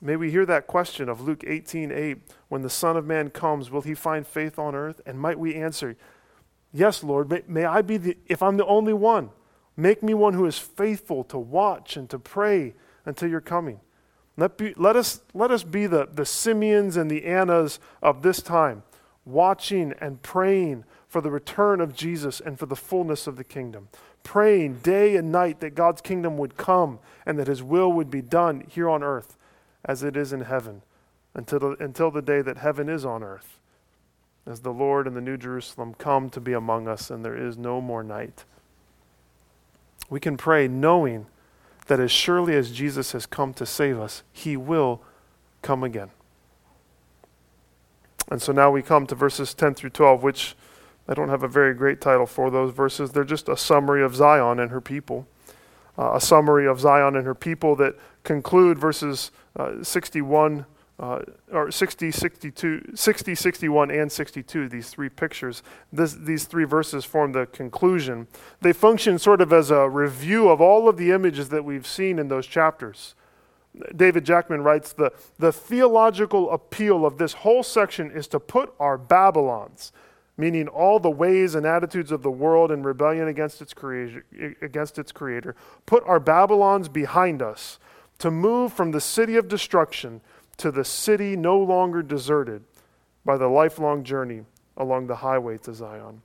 May 0.00 0.16
we 0.16 0.30
hear 0.30 0.46
that 0.46 0.66
question 0.66 1.08
of 1.08 1.20
Luke 1.20 1.44
18 1.46 1.92
8. 1.92 2.18
When 2.48 2.62
the 2.62 2.70
Son 2.70 2.96
of 2.96 3.06
Man 3.06 3.30
comes, 3.30 3.70
will 3.70 3.82
he 3.82 3.94
find 3.94 4.26
faith 4.26 4.58
on 4.58 4.74
earth? 4.74 5.00
And 5.04 5.20
might 5.20 5.38
we 5.38 5.54
answer, 5.54 5.96
Yes, 6.72 7.02
Lord, 7.02 7.28
may, 7.28 7.42
may 7.46 7.64
I 7.64 7.82
be 7.82 7.96
the, 7.96 8.16
if 8.26 8.42
I'm 8.42 8.56
the 8.56 8.66
only 8.66 8.92
one, 8.92 9.30
make 9.76 10.02
me 10.02 10.14
one 10.14 10.34
who 10.34 10.46
is 10.46 10.58
faithful 10.58 11.24
to 11.24 11.38
watch 11.38 11.96
and 11.96 12.08
to 12.10 12.18
pray 12.18 12.74
until 13.04 13.28
you're 13.28 13.40
coming. 13.40 13.80
Let, 14.36 14.56
be, 14.56 14.72
let, 14.76 14.96
us, 14.96 15.20
let 15.34 15.50
us 15.50 15.64
be 15.64 15.86
the, 15.86 16.08
the 16.10 16.24
Simeons 16.24 16.96
and 16.96 17.10
the 17.10 17.26
Annas 17.26 17.78
of 18.02 18.22
this 18.22 18.40
time, 18.40 18.84
watching 19.24 19.92
and 20.00 20.22
praying 20.22 20.84
for 21.08 21.20
the 21.20 21.30
return 21.30 21.80
of 21.80 21.94
Jesus 21.94 22.40
and 22.40 22.58
for 22.58 22.66
the 22.66 22.76
fullness 22.76 23.26
of 23.26 23.36
the 23.36 23.44
kingdom. 23.44 23.88
Praying 24.22 24.76
day 24.78 25.16
and 25.16 25.32
night 25.32 25.60
that 25.60 25.74
God's 25.74 26.00
kingdom 26.00 26.36
would 26.38 26.56
come 26.56 26.98
and 27.26 27.38
that 27.38 27.48
his 27.48 27.62
will 27.62 27.92
would 27.92 28.10
be 28.10 28.22
done 28.22 28.64
here 28.68 28.88
on 28.88 29.02
earth 29.02 29.36
as 29.84 30.02
it 30.02 30.16
is 30.16 30.32
in 30.32 30.42
heaven 30.42 30.82
until 31.34 31.58
the, 31.58 31.68
until 31.80 32.10
the 32.10 32.22
day 32.22 32.42
that 32.42 32.58
heaven 32.58 32.88
is 32.88 33.04
on 33.04 33.22
earth. 33.22 33.58
As 34.46 34.60
the 34.60 34.72
Lord 34.72 35.06
and 35.06 35.16
the 35.16 35.20
New 35.20 35.36
Jerusalem 35.36 35.94
come 35.94 36.30
to 36.30 36.40
be 36.40 36.52
among 36.52 36.88
us 36.88 37.10
and 37.10 37.24
there 37.24 37.36
is 37.36 37.56
no 37.56 37.80
more 37.80 38.02
night. 38.02 38.44
We 40.08 40.20
can 40.20 40.36
pray 40.36 40.66
knowing 40.66 41.26
that 41.86 42.00
as 42.00 42.10
surely 42.10 42.54
as 42.56 42.70
Jesus 42.70 43.12
has 43.12 43.26
come 43.26 43.54
to 43.54 43.66
save 43.66 43.98
us, 43.98 44.22
he 44.32 44.56
will 44.56 45.02
come 45.62 45.82
again. 45.82 46.10
And 48.30 48.40
so 48.40 48.52
now 48.52 48.70
we 48.70 48.82
come 48.82 49.06
to 49.08 49.14
verses 49.14 49.54
10 49.54 49.74
through 49.74 49.90
12, 49.90 50.22
which 50.22 50.54
I 51.10 51.14
don't 51.14 51.28
have 51.28 51.42
a 51.42 51.48
very 51.48 51.74
great 51.74 52.00
title 52.00 52.24
for 52.24 52.50
those 52.50 52.72
verses. 52.72 53.10
They're 53.10 53.24
just 53.24 53.48
a 53.48 53.56
summary 53.56 54.04
of 54.04 54.14
Zion 54.14 54.60
and 54.60 54.70
her 54.70 54.80
people. 54.80 55.26
Uh, 55.98 56.12
a 56.14 56.20
summary 56.20 56.68
of 56.68 56.78
Zion 56.78 57.16
and 57.16 57.26
her 57.26 57.34
people 57.34 57.74
that 57.76 57.96
conclude 58.22 58.78
verses 58.78 59.32
uh, 59.56 59.82
61 59.82 60.66
uh, 61.00 61.20
or 61.50 61.70
60, 61.70 62.10
62, 62.10 62.92
60, 62.94 63.34
61, 63.34 63.90
and 63.90 64.12
62, 64.12 64.68
these 64.68 64.90
three 64.90 65.08
pictures, 65.08 65.62
this, 65.92 66.14
these 66.14 66.44
three 66.44 66.64
verses 66.64 67.04
form 67.04 67.32
the 67.32 67.46
conclusion. 67.46 68.28
They 68.60 68.72
function 68.72 69.18
sort 69.18 69.40
of 69.40 69.52
as 69.52 69.70
a 69.70 69.88
review 69.88 70.48
of 70.48 70.60
all 70.60 70.88
of 70.88 70.96
the 70.96 71.10
images 71.10 71.48
that 71.48 71.64
we've 71.64 71.86
seen 71.86 72.18
in 72.18 72.28
those 72.28 72.46
chapters. 72.46 73.14
David 73.96 74.24
Jackman 74.24 74.62
writes 74.62 74.92
the, 74.92 75.12
the 75.38 75.52
theological 75.52 76.50
appeal 76.50 77.06
of 77.06 77.18
this 77.18 77.32
whole 77.32 77.62
section 77.62 78.10
is 78.10 78.28
to 78.28 78.38
put 78.38 78.74
our 78.78 78.98
Babylons, 78.98 79.92
meaning 80.40 80.66
all 80.66 80.98
the 80.98 81.10
ways 81.10 81.54
and 81.54 81.66
attitudes 81.66 82.10
of 82.10 82.22
the 82.22 82.30
world 82.30 82.72
in 82.72 82.82
rebellion 82.82 83.28
against 83.28 83.60
its 83.60 83.74
creator, 83.74 84.24
against 84.62 84.98
its 84.98 85.12
creator, 85.12 85.54
put 85.86 86.02
our 86.06 86.18
Babylons 86.18 86.88
behind 86.88 87.42
us, 87.42 87.78
to 88.18 88.30
move 88.30 88.72
from 88.72 88.90
the 88.90 89.00
city 89.00 89.36
of 89.36 89.48
destruction 89.48 90.20
to 90.56 90.70
the 90.70 90.84
city 90.84 91.36
no 91.36 91.58
longer 91.58 92.02
deserted 92.02 92.62
by 93.24 93.36
the 93.36 93.48
lifelong 93.48 94.02
journey 94.02 94.44
along 94.76 95.06
the 95.06 95.16
highway 95.16 95.58
to 95.58 95.74
Zion. 95.74 96.22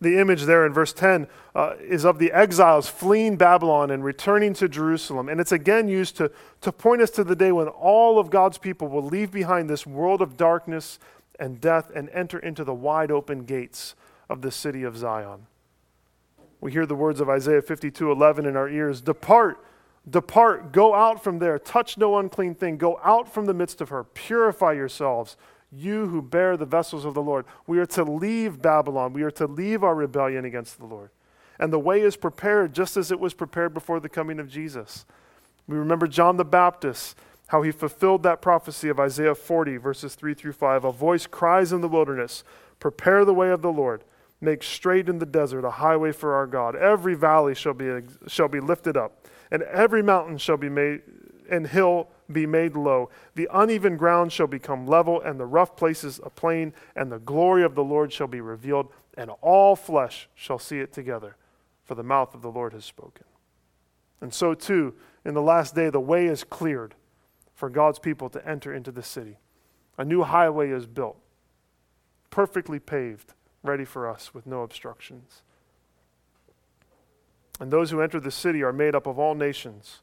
The 0.00 0.18
image 0.18 0.44
there 0.44 0.64
in 0.64 0.72
verse 0.72 0.92
10 0.92 1.26
uh, 1.54 1.74
is 1.80 2.04
of 2.04 2.18
the 2.18 2.30
exiles 2.32 2.88
fleeing 2.88 3.36
Babylon 3.36 3.90
and 3.90 4.04
returning 4.04 4.54
to 4.54 4.68
Jerusalem. 4.68 5.28
And 5.28 5.40
it's 5.40 5.52
again 5.52 5.88
used 5.88 6.16
to, 6.18 6.30
to 6.60 6.70
point 6.70 7.02
us 7.02 7.10
to 7.10 7.24
the 7.24 7.34
day 7.34 7.50
when 7.50 7.68
all 7.68 8.18
of 8.18 8.30
God's 8.30 8.58
people 8.58 8.88
will 8.88 9.02
leave 9.02 9.32
behind 9.32 9.68
this 9.68 9.86
world 9.86 10.22
of 10.22 10.36
darkness 10.36 10.98
and 11.42 11.60
death 11.60 11.90
and 11.92 12.08
enter 12.10 12.38
into 12.38 12.62
the 12.62 12.72
wide 12.72 13.10
open 13.10 13.44
gates 13.44 13.96
of 14.30 14.42
the 14.42 14.50
city 14.52 14.84
of 14.84 14.96
Zion. 14.96 15.48
We 16.60 16.70
hear 16.70 16.86
the 16.86 16.94
words 16.94 17.20
of 17.20 17.28
Isaiah 17.28 17.60
52:11 17.60 18.46
in 18.46 18.56
our 18.56 18.68
ears, 18.68 19.00
"Depart, 19.00 19.58
depart, 20.08 20.70
go 20.70 20.94
out 20.94 21.20
from 21.20 21.40
there, 21.40 21.58
touch 21.58 21.98
no 21.98 22.16
unclean 22.16 22.54
thing, 22.54 22.76
go 22.76 23.00
out 23.02 23.28
from 23.28 23.46
the 23.46 23.54
midst 23.54 23.80
of 23.80 23.88
her, 23.88 24.04
purify 24.04 24.70
yourselves, 24.70 25.36
you 25.72 26.06
who 26.06 26.22
bear 26.22 26.56
the 26.56 26.64
vessels 26.64 27.04
of 27.04 27.14
the 27.14 27.22
Lord." 27.22 27.44
We 27.66 27.80
are 27.80 27.86
to 27.86 28.04
leave 28.04 28.62
Babylon. 28.62 29.12
We 29.12 29.24
are 29.24 29.30
to 29.32 29.48
leave 29.48 29.82
our 29.82 29.96
rebellion 29.96 30.44
against 30.44 30.78
the 30.78 30.86
Lord. 30.86 31.10
And 31.58 31.72
the 31.72 31.80
way 31.80 32.02
is 32.02 32.16
prepared 32.16 32.72
just 32.72 32.96
as 32.96 33.10
it 33.10 33.18
was 33.18 33.34
prepared 33.34 33.74
before 33.74 33.98
the 33.98 34.08
coming 34.08 34.38
of 34.38 34.46
Jesus. 34.46 35.04
We 35.66 35.76
remember 35.76 36.06
John 36.06 36.36
the 36.36 36.44
Baptist 36.44 37.18
how 37.52 37.60
he 37.60 37.70
fulfilled 37.70 38.22
that 38.22 38.40
prophecy 38.40 38.88
of 38.88 38.98
Isaiah 38.98 39.34
40, 39.34 39.76
verses 39.76 40.14
3 40.14 40.32
through 40.32 40.54
5. 40.54 40.84
A 40.84 40.90
voice 40.90 41.26
cries 41.26 41.70
in 41.70 41.82
the 41.82 41.88
wilderness, 41.88 42.44
Prepare 42.80 43.26
the 43.26 43.34
way 43.34 43.50
of 43.50 43.60
the 43.60 43.70
Lord, 43.70 44.04
make 44.40 44.62
straight 44.62 45.06
in 45.06 45.18
the 45.18 45.26
desert 45.26 45.62
a 45.62 45.72
highway 45.72 46.12
for 46.12 46.34
our 46.34 46.46
God. 46.46 46.74
Every 46.74 47.14
valley 47.14 47.54
shall 47.54 47.74
be, 47.74 48.04
shall 48.26 48.48
be 48.48 48.58
lifted 48.58 48.96
up, 48.96 49.28
and 49.50 49.64
every 49.64 50.02
mountain 50.02 50.38
shall 50.38 50.56
be 50.56 50.70
made, 50.70 51.02
and 51.50 51.66
hill 51.66 52.08
be 52.32 52.46
made 52.46 52.74
low. 52.74 53.10
The 53.34 53.48
uneven 53.52 53.98
ground 53.98 54.32
shall 54.32 54.46
become 54.46 54.86
level, 54.86 55.20
and 55.20 55.38
the 55.38 55.44
rough 55.44 55.76
places 55.76 56.20
a 56.24 56.30
plain, 56.30 56.72
and 56.96 57.12
the 57.12 57.18
glory 57.18 57.64
of 57.64 57.74
the 57.74 57.84
Lord 57.84 58.14
shall 58.14 58.28
be 58.28 58.40
revealed, 58.40 58.90
and 59.14 59.30
all 59.42 59.76
flesh 59.76 60.26
shall 60.34 60.58
see 60.58 60.78
it 60.78 60.90
together, 60.94 61.36
for 61.84 61.96
the 61.96 62.02
mouth 62.02 62.34
of 62.34 62.40
the 62.40 62.50
Lord 62.50 62.72
has 62.72 62.86
spoken. 62.86 63.26
And 64.22 64.32
so, 64.32 64.54
too, 64.54 64.94
in 65.22 65.34
the 65.34 65.42
last 65.42 65.74
day, 65.74 65.90
the 65.90 66.00
way 66.00 66.28
is 66.28 66.44
cleared 66.44 66.94
for 67.62 67.70
God's 67.70 68.00
people 68.00 68.28
to 68.30 68.44
enter 68.44 68.74
into 68.74 68.90
the 68.90 69.04
city. 69.04 69.38
A 69.96 70.04
new 70.04 70.24
highway 70.24 70.70
is 70.70 70.84
built, 70.84 71.16
perfectly 72.28 72.80
paved, 72.80 73.34
ready 73.62 73.84
for 73.84 74.10
us 74.10 74.34
with 74.34 74.48
no 74.48 74.62
obstructions. 74.62 75.42
And 77.60 77.70
those 77.70 77.92
who 77.92 78.00
enter 78.00 78.18
the 78.18 78.32
city 78.32 78.64
are 78.64 78.72
made 78.72 78.96
up 78.96 79.06
of 79.06 79.16
all 79.16 79.36
nations. 79.36 80.00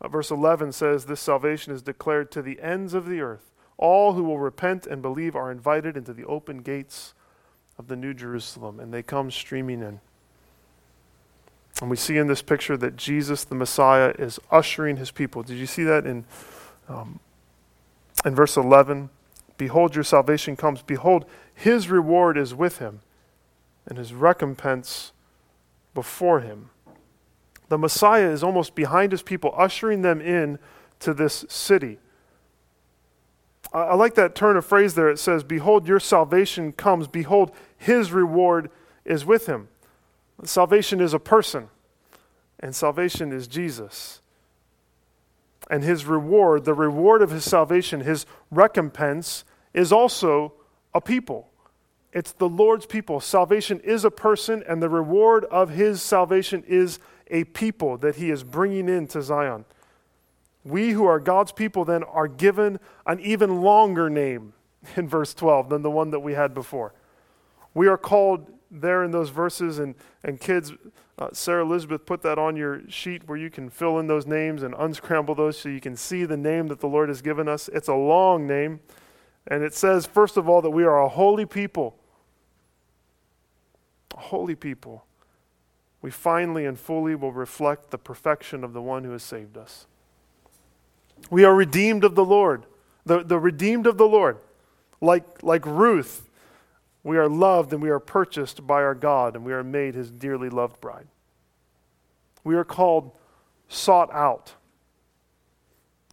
Uh, 0.00 0.06
verse 0.06 0.30
11 0.30 0.70
says, 0.70 1.06
This 1.06 1.20
salvation 1.20 1.72
is 1.72 1.82
declared 1.82 2.30
to 2.30 2.40
the 2.40 2.60
ends 2.60 2.94
of 2.94 3.08
the 3.08 3.20
earth. 3.20 3.50
All 3.78 4.12
who 4.12 4.22
will 4.22 4.38
repent 4.38 4.86
and 4.86 5.02
believe 5.02 5.34
are 5.34 5.50
invited 5.50 5.96
into 5.96 6.12
the 6.12 6.26
open 6.26 6.58
gates 6.58 7.14
of 7.80 7.88
the 7.88 7.96
New 7.96 8.14
Jerusalem, 8.14 8.78
and 8.78 8.94
they 8.94 9.02
come 9.02 9.32
streaming 9.32 9.82
in. 9.82 9.98
And 11.80 11.90
we 11.90 11.96
see 11.96 12.16
in 12.16 12.28
this 12.28 12.42
picture 12.42 12.76
that 12.76 12.94
Jesus, 12.94 13.42
the 13.42 13.56
Messiah, 13.56 14.14
is 14.20 14.38
ushering 14.52 14.98
his 14.98 15.10
people. 15.10 15.42
Did 15.42 15.56
you 15.56 15.66
see 15.66 15.82
that 15.82 16.06
in 16.06 16.24
um, 16.88 17.20
in 18.24 18.34
verse 18.34 18.56
11, 18.56 19.10
behold, 19.56 19.94
your 19.94 20.04
salvation 20.04 20.56
comes. 20.56 20.82
Behold, 20.82 21.24
his 21.54 21.88
reward 21.88 22.36
is 22.36 22.54
with 22.54 22.78
him, 22.78 23.00
and 23.86 23.98
his 23.98 24.12
recompense 24.12 25.12
before 25.94 26.40
him. 26.40 26.70
The 27.68 27.78
Messiah 27.78 28.30
is 28.30 28.42
almost 28.42 28.74
behind 28.74 29.12
his 29.12 29.22
people, 29.22 29.52
ushering 29.56 30.02
them 30.02 30.20
in 30.20 30.58
to 31.00 31.12
this 31.12 31.44
city. 31.48 31.98
I, 33.72 33.78
I 33.80 33.94
like 33.94 34.14
that 34.14 34.34
turn 34.34 34.56
of 34.56 34.64
phrase 34.64 34.94
there. 34.94 35.10
It 35.10 35.18
says, 35.18 35.42
Behold, 35.42 35.88
your 35.88 36.00
salvation 36.00 36.72
comes. 36.72 37.08
Behold, 37.08 37.50
his 37.76 38.12
reward 38.12 38.70
is 39.04 39.24
with 39.24 39.46
him. 39.46 39.68
Salvation 40.44 41.00
is 41.00 41.14
a 41.14 41.18
person, 41.18 41.68
and 42.60 42.74
salvation 42.74 43.32
is 43.32 43.46
Jesus 43.46 44.20
and 45.68 45.82
his 45.82 46.04
reward, 46.04 46.64
the 46.64 46.74
reward 46.74 47.22
of 47.22 47.30
his 47.30 47.44
salvation, 47.44 48.00
his 48.00 48.26
recompense, 48.50 49.44
is 49.74 49.92
also 49.92 50.54
a 50.94 51.00
people. 51.00 51.50
It's 52.12 52.32
the 52.32 52.48
Lord's 52.48 52.86
people. 52.86 53.20
Salvation 53.20 53.80
is 53.80 54.04
a 54.04 54.10
person, 54.10 54.64
and 54.66 54.82
the 54.82 54.88
reward 54.88 55.44
of 55.46 55.70
his 55.70 56.00
salvation 56.00 56.64
is 56.66 56.98
a 57.30 57.44
people 57.44 57.98
that 57.98 58.16
he 58.16 58.30
is 58.30 58.42
bringing 58.42 58.88
into 58.88 59.20
Zion. 59.20 59.64
We 60.64 60.90
who 60.90 61.04
are 61.04 61.20
God's 61.20 61.52
people 61.52 61.84
then 61.84 62.02
are 62.04 62.28
given 62.28 62.80
an 63.06 63.20
even 63.20 63.60
longer 63.60 64.08
name 64.08 64.54
in 64.96 65.08
verse 65.08 65.34
12 65.34 65.68
than 65.68 65.82
the 65.82 65.90
one 65.90 66.10
that 66.10 66.20
we 66.20 66.32
had 66.34 66.54
before. 66.54 66.94
We 67.74 67.88
are 67.88 67.98
called 67.98 68.50
there 68.70 69.04
in 69.04 69.10
those 69.10 69.28
verses, 69.28 69.78
and, 69.78 69.94
and 70.24 70.40
kids, 70.40 70.72
uh, 71.18 71.28
Sarah 71.32 71.64
Elizabeth 71.64 72.04
put 72.04 72.22
that 72.22 72.38
on 72.38 72.56
your 72.56 72.82
sheet 72.88 73.26
where 73.26 73.38
you 73.38 73.48
can 73.48 73.70
fill 73.70 73.98
in 73.98 74.06
those 74.06 74.26
names 74.26 74.62
and 74.62 74.74
unscramble 74.78 75.34
those 75.34 75.58
so 75.58 75.68
you 75.68 75.80
can 75.80 75.96
see 75.96 76.24
the 76.24 76.36
name 76.36 76.66
that 76.68 76.80
the 76.80 76.88
Lord 76.88 77.08
has 77.08 77.22
given 77.22 77.48
us. 77.48 77.68
It's 77.72 77.88
a 77.88 77.94
long 77.94 78.46
name, 78.46 78.80
and 79.46 79.62
it 79.62 79.72
says, 79.74 80.04
first 80.04 80.36
of 80.36 80.48
all, 80.48 80.60
that 80.60 80.70
we 80.70 80.84
are 80.84 81.00
a 81.00 81.08
holy 81.08 81.46
people. 81.46 81.96
A 84.14 84.20
holy 84.20 84.54
people. 84.54 85.06
We 86.02 86.10
finally 86.10 86.66
and 86.66 86.78
fully 86.78 87.14
will 87.14 87.32
reflect 87.32 87.90
the 87.90 87.98
perfection 87.98 88.62
of 88.62 88.74
the 88.74 88.82
one 88.82 89.04
who 89.04 89.12
has 89.12 89.22
saved 89.22 89.56
us. 89.56 89.86
We 91.30 91.44
are 91.44 91.54
redeemed 91.54 92.04
of 92.04 92.14
the 92.14 92.24
Lord, 92.24 92.66
the, 93.06 93.24
the 93.24 93.38
redeemed 93.38 93.86
of 93.86 93.96
the 93.96 94.06
Lord. 94.06 94.38
Like, 95.00 95.42
like 95.42 95.64
Ruth, 95.64 96.25
we 97.06 97.18
are 97.18 97.28
loved 97.28 97.72
and 97.72 97.80
we 97.80 97.88
are 97.88 98.00
purchased 98.00 98.66
by 98.66 98.82
our 98.82 98.94
God, 98.94 99.36
and 99.36 99.44
we 99.44 99.52
are 99.52 99.62
made 99.62 99.94
his 99.94 100.10
dearly 100.10 100.48
loved 100.48 100.80
bride. 100.80 101.06
We 102.42 102.56
are 102.56 102.64
called 102.64 103.12
sought 103.68 104.12
out. 104.12 104.54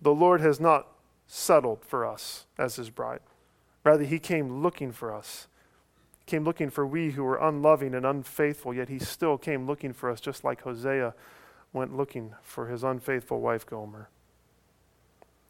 The 0.03 0.13
Lord 0.13 0.39
has 0.41 0.59
not 0.59 0.87
settled 1.25 1.83
for 1.83 2.05
us 2.05 2.45
as 2.59 2.75
his 2.75 2.91
bride. 2.91 3.21
Rather, 3.83 4.03
he 4.03 4.19
came 4.19 4.61
looking 4.61 4.91
for 4.91 5.11
us. 5.11 5.47
He 6.19 6.29
came 6.29 6.43
looking 6.43 6.69
for 6.69 6.85
we 6.85 7.09
who 7.09 7.23
were 7.23 7.37
unloving 7.37 7.95
and 7.95 8.05
unfaithful, 8.05 8.71
yet 8.71 8.89
he 8.89 8.99
still 8.99 9.39
came 9.39 9.65
looking 9.65 9.93
for 9.93 10.11
us, 10.11 10.21
just 10.21 10.43
like 10.43 10.61
Hosea 10.61 11.15
went 11.73 11.97
looking 11.97 12.35
for 12.43 12.67
his 12.67 12.83
unfaithful 12.83 13.41
wife 13.41 13.65
Gomer. 13.65 14.09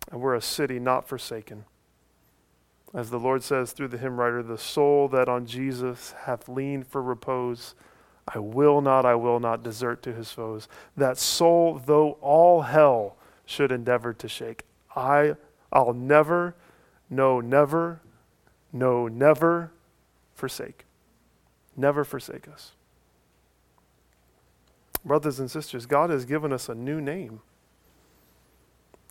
And 0.10 0.22
we're 0.22 0.36
a 0.36 0.42
city 0.42 0.80
not 0.80 1.06
forsaken. 1.06 1.66
As 2.94 3.10
the 3.10 3.20
Lord 3.20 3.44
says 3.44 3.72
through 3.72 3.88
the 3.88 3.98
hymn 3.98 4.20
writer, 4.20 4.44
the 4.44 4.58
soul 4.58 5.08
that 5.10 5.28
on 5.28 5.48
Jesus 5.48 6.14
hath 6.26 6.48
leaned 6.48 6.86
for 6.86 7.02
repose, 7.02 7.74
I 8.28 8.38
will 8.38 8.82
not, 8.82 9.06
I 9.06 9.16
will 9.16 9.40
not 9.40 9.64
desert 9.64 10.04
to 10.04 10.14
his 10.14 10.32
foes. 10.32 10.68
That 10.96 11.18
soul, 11.18 11.82
though 11.84 12.18
all 12.22 12.62
hell 12.62 13.18
should 13.46 13.72
endeavor 13.72 14.14
to 14.14 14.28
shake, 14.28 14.64
I, 14.96 15.36
I'll 15.72 15.94
never, 15.94 16.56
no, 17.10 17.42
never, 17.42 18.00
no, 18.72 19.08
never 19.08 19.72
forsake. 20.36 20.86
Never 21.76 22.04
forsake 22.04 22.48
us. 22.48 22.74
Brothers 25.04 25.40
and 25.40 25.50
sisters, 25.50 25.86
God 25.88 26.12
has 26.12 26.26
given 26.26 26.54
us 26.54 26.70
a 26.70 26.76
new 26.76 27.02
name. 27.02 27.42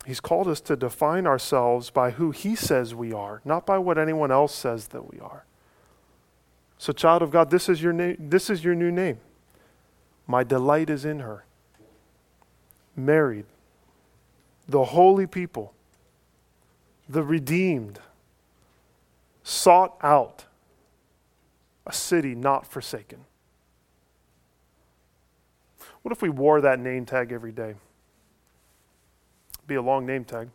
He's 0.05 0.19
called 0.19 0.47
us 0.47 0.59
to 0.61 0.75
define 0.75 1.25
ourselves 1.25 1.89
by 1.89 2.11
who 2.11 2.31
He 2.31 2.55
says 2.55 2.93
we 2.93 3.13
are, 3.13 3.41
not 3.45 3.65
by 3.65 3.77
what 3.77 3.97
anyone 3.97 4.31
else 4.31 4.53
says 4.53 4.89
that 4.89 5.11
we 5.11 5.19
are. 5.19 5.45
So, 6.77 6.91
child 6.91 7.21
of 7.21 7.31
God, 7.31 7.49
this 7.49 7.69
is 7.69 7.81
your, 7.81 7.93
na- 7.93 8.15
this 8.19 8.49
is 8.49 8.63
your 8.63 8.75
new 8.75 8.91
name. 8.91 9.19
My 10.27 10.43
delight 10.43 10.89
is 10.89 11.05
in 11.05 11.19
her. 11.19 11.45
Married, 12.95 13.45
the 14.67 14.83
holy 14.85 15.25
people, 15.25 15.73
the 17.07 17.23
redeemed, 17.23 17.99
sought 19.43 19.97
out, 20.01 20.45
a 21.85 21.93
city 21.93 22.35
not 22.35 22.65
forsaken. 22.65 23.25
What 26.01 26.11
if 26.11 26.21
we 26.21 26.29
wore 26.29 26.61
that 26.61 26.79
name 26.79 27.05
tag 27.05 27.31
every 27.31 27.51
day? 27.51 27.75
Be 29.67 29.75
a 29.75 29.81
long 29.81 30.05
name 30.05 30.25
tag. 30.25 30.49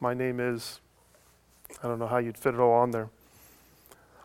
My 0.00 0.14
name 0.14 0.40
is, 0.40 0.80
I 1.82 1.88
don't 1.88 1.98
know 1.98 2.06
how 2.06 2.18
you'd 2.18 2.38
fit 2.38 2.54
it 2.54 2.60
all 2.60 2.72
on 2.72 2.90
there. 2.90 3.08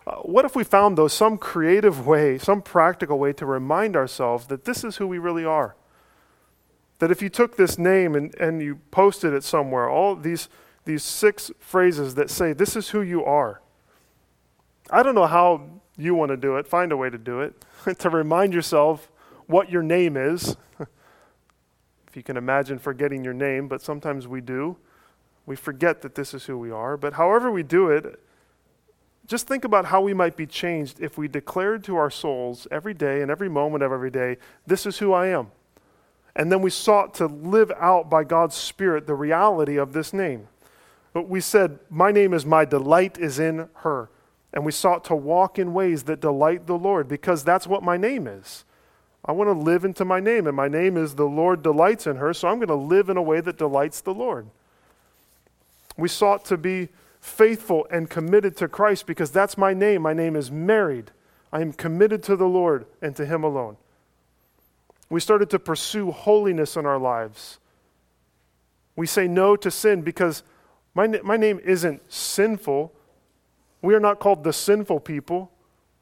Uh, 0.05 0.15
what 0.17 0.45
if 0.45 0.55
we 0.55 0.63
found, 0.63 0.97
though, 0.97 1.07
some 1.07 1.37
creative 1.37 2.07
way, 2.07 2.37
some 2.37 2.61
practical 2.61 3.19
way 3.19 3.33
to 3.33 3.45
remind 3.45 3.95
ourselves 3.95 4.47
that 4.47 4.65
this 4.65 4.83
is 4.83 4.97
who 4.97 5.07
we 5.07 5.19
really 5.19 5.45
are? 5.45 5.75
That 6.99 7.11
if 7.11 7.21
you 7.21 7.29
took 7.29 7.57
this 7.57 7.77
name 7.77 8.15
and, 8.15 8.33
and 8.35 8.61
you 8.61 8.79
posted 8.89 9.33
it 9.33 9.43
somewhere, 9.43 9.89
all 9.89 10.15
these, 10.15 10.49
these 10.85 11.03
six 11.03 11.51
phrases 11.59 12.15
that 12.15 12.29
say, 12.29 12.53
This 12.53 12.75
is 12.75 12.89
who 12.89 13.01
you 13.01 13.23
are. 13.23 13.61
I 14.89 15.03
don't 15.03 15.15
know 15.15 15.27
how 15.27 15.69
you 15.97 16.15
want 16.15 16.29
to 16.29 16.37
do 16.37 16.57
it, 16.57 16.67
find 16.67 16.91
a 16.91 16.97
way 16.97 17.09
to 17.09 17.17
do 17.17 17.41
it, 17.41 17.63
to 17.99 18.09
remind 18.09 18.53
yourself 18.53 19.11
what 19.47 19.69
your 19.69 19.83
name 19.83 20.17
is. 20.17 20.57
if 22.11 22.17
you 22.17 22.23
can 22.23 22.35
imagine 22.35 22.77
forgetting 22.77 23.23
your 23.23 23.33
name, 23.33 23.69
but 23.69 23.81
sometimes 23.81 24.27
we 24.27 24.41
do. 24.41 24.75
We 25.45 25.55
forget 25.55 26.01
that 26.01 26.13
this 26.13 26.33
is 26.33 26.43
who 26.43 26.57
we 26.57 26.69
are. 26.69 26.97
But 26.97 27.13
however 27.13 27.49
we 27.49 27.63
do 27.63 27.87
it, 27.87 28.21
just 29.27 29.47
think 29.47 29.63
about 29.63 29.85
how 29.85 30.01
we 30.01 30.13
might 30.13 30.35
be 30.35 30.45
changed 30.45 30.99
if 30.99 31.17
we 31.17 31.29
declared 31.29 31.85
to 31.85 31.95
our 31.95 32.09
souls 32.09 32.67
every 32.69 32.93
day 32.93 33.21
and 33.21 33.31
every 33.31 33.47
moment 33.47 33.81
of 33.81 33.93
every 33.93 34.11
day, 34.11 34.35
this 34.67 34.85
is 34.85 34.97
who 34.97 35.13
I 35.13 35.27
am. 35.27 35.51
And 36.35 36.51
then 36.51 36.61
we 36.61 36.69
sought 36.69 37.13
to 37.13 37.27
live 37.27 37.71
out 37.79 38.09
by 38.09 38.25
God's 38.25 38.55
Spirit 38.55 39.07
the 39.07 39.15
reality 39.15 39.77
of 39.77 39.93
this 39.93 40.11
name. 40.11 40.49
But 41.13 41.29
we 41.29 41.39
said, 41.39 41.79
My 41.89 42.11
name 42.11 42.33
is 42.33 42.45
my 42.45 42.65
delight 42.65 43.17
is 43.19 43.39
in 43.39 43.69
her. 43.75 44.09
And 44.51 44.65
we 44.65 44.73
sought 44.73 45.05
to 45.05 45.15
walk 45.15 45.57
in 45.57 45.73
ways 45.73 46.03
that 46.03 46.19
delight 46.19 46.67
the 46.67 46.77
Lord 46.77 47.07
because 47.07 47.45
that's 47.45 47.67
what 47.67 47.83
my 47.83 47.95
name 47.95 48.27
is. 48.27 48.65
I 49.23 49.33
want 49.33 49.49
to 49.49 49.53
live 49.53 49.85
into 49.85 50.03
my 50.03 50.19
name, 50.19 50.47
and 50.47 50.55
my 50.55 50.67
name 50.67 50.97
is 50.97 51.15
the 51.15 51.25
Lord 51.25 51.61
delights 51.61 52.07
in 52.07 52.15
her, 52.15 52.33
so 52.33 52.47
I'm 52.47 52.57
going 52.57 52.69
to 52.69 52.75
live 52.75 53.09
in 53.09 53.17
a 53.17 53.21
way 53.21 53.39
that 53.39 53.57
delights 53.57 54.01
the 54.01 54.13
Lord. 54.13 54.47
We 55.95 56.07
sought 56.07 56.45
to 56.45 56.57
be 56.57 56.89
faithful 57.19 57.85
and 57.91 58.09
committed 58.09 58.57
to 58.57 58.67
Christ 58.67 59.05
because 59.05 59.29
that's 59.29 59.57
my 59.57 59.73
name. 59.73 60.01
My 60.01 60.13
name 60.13 60.35
is 60.35 60.49
married. 60.49 61.11
I 61.53 61.61
am 61.61 61.71
committed 61.71 62.23
to 62.23 62.35
the 62.35 62.47
Lord 62.47 62.85
and 63.01 63.15
to 63.15 63.25
Him 63.25 63.43
alone. 63.43 63.77
We 65.09 65.19
started 65.19 65.49
to 65.51 65.59
pursue 65.59 66.11
holiness 66.11 66.75
in 66.75 66.85
our 66.85 66.97
lives. 66.97 67.59
We 68.95 69.05
say 69.05 69.27
no 69.27 69.55
to 69.57 69.69
sin 69.69 70.01
because 70.01 70.41
my, 70.95 71.07
my 71.23 71.37
name 71.37 71.59
isn't 71.63 72.11
sinful. 72.11 72.91
We 73.81 73.93
are 73.93 73.99
not 73.99 74.19
called 74.19 74.43
the 74.43 74.53
sinful 74.53 75.01
people, 75.01 75.51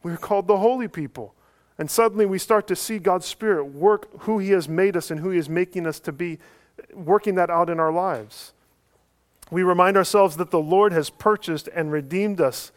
we 0.03 0.13
are 0.13 0.17
called 0.17 0.47
the 0.47 0.57
holy 0.57 0.87
people. 0.87 1.33
And 1.79 1.89
suddenly 1.89 2.25
we 2.25 2.37
start 2.37 2.67
to 2.67 2.75
see 2.75 2.99
God's 2.99 3.25
Spirit 3.25 3.63
work 3.63 4.09
who 4.23 4.37
He 4.37 4.49
has 4.49 4.67
made 4.67 4.97
us 4.97 5.09
and 5.09 5.21
who 5.21 5.29
He 5.29 5.39
is 5.39 5.47
making 5.47 5.87
us 5.87 5.99
to 6.01 6.11
be, 6.11 6.37
working 6.93 7.35
that 7.35 7.49
out 7.49 7.69
in 7.69 7.79
our 7.79 7.91
lives. 7.91 8.51
We 9.49 9.63
remind 9.63 9.95
ourselves 9.95 10.35
that 10.35 10.51
the 10.51 10.59
Lord 10.59 10.91
has 10.91 11.09
purchased 11.09 11.69
and 11.73 11.89
redeemed 11.89 12.41
us, 12.41 12.73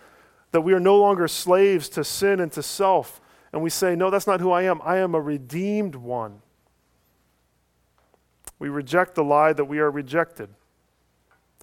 that 0.53 0.61
we 0.61 0.73
are 0.73 0.81
no 0.81 0.97
longer 0.97 1.27
slaves 1.27 1.89
to 1.91 2.05
sin 2.05 2.39
and 2.39 2.53
to 2.53 2.63
self. 2.63 3.21
And 3.53 3.61
we 3.61 3.71
say, 3.71 3.97
No, 3.97 4.09
that's 4.09 4.29
not 4.29 4.41
who 4.41 4.53
I 4.53 4.63
am. 4.63 4.81
I 4.85 4.99
am 4.99 5.17
a 5.17 5.21
redeemed 5.21 5.97
one. 5.97 6.41
We 8.61 8.69
reject 8.69 9.17
the 9.17 9.25
lie 9.25 9.53
that 9.53 9.65
we 9.65 9.81
are 9.81 9.91
rejected. 9.91 10.49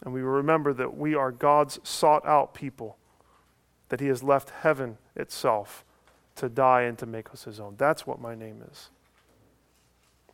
And 0.04 0.14
we 0.14 0.22
remember 0.22 0.74
that 0.74 0.98
we 0.98 1.16
are 1.16 1.32
God's 1.32 1.80
sought 1.84 2.26
out 2.26 2.54
people, 2.54 2.98
that 3.88 4.02
He 4.02 4.08
has 4.08 4.24
left 4.24 4.50
heaven 4.50 4.98
itself 5.16 5.86
to 6.40 6.50
die 6.50 6.84
and 6.84 6.98
to 6.98 7.06
make 7.06 7.32
us 7.32 7.44
his 7.44 7.60
own. 7.60 7.76
That's 7.78 8.08
what 8.08 8.20
my 8.20 8.34
name 8.34 8.64
is. 8.72 8.90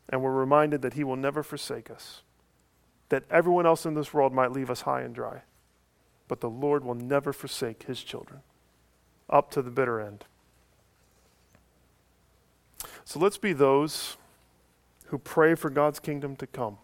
And 0.08 0.22
we're 0.22 0.32
reminded 0.32 0.82
that 0.84 0.94
he 0.94 1.04
will 1.04 1.15
never 1.15 1.41
forsake 1.41 1.89
us, 1.89 2.22
that 3.10 3.24
everyone 3.30 3.65
else 3.65 3.86
in 3.86 3.96
this 3.96 4.13
world 4.13 4.34
might 4.34 4.52
leave 4.52 4.70
us 4.70 4.82
high 4.82 5.02
and 5.02 5.15
dry, 5.15 5.41
but 6.28 6.41
the 6.41 6.50
Lord 6.50 6.86
will 6.86 6.96
never 6.96 7.34
forsake 7.34 7.84
his 7.84 8.04
children 8.04 8.41
up 9.30 9.50
to 9.52 9.63
the 9.63 9.72
bitter 9.72 10.00
end. 10.00 10.26
So 13.04 13.20
let's 13.20 13.38
be 13.38 13.54
those 13.54 14.18
who 15.08 15.18
pray 15.18 15.56
for 15.56 15.72
God's 15.72 16.00
kingdom 16.00 16.36
to 16.36 16.48
come. 16.48 16.78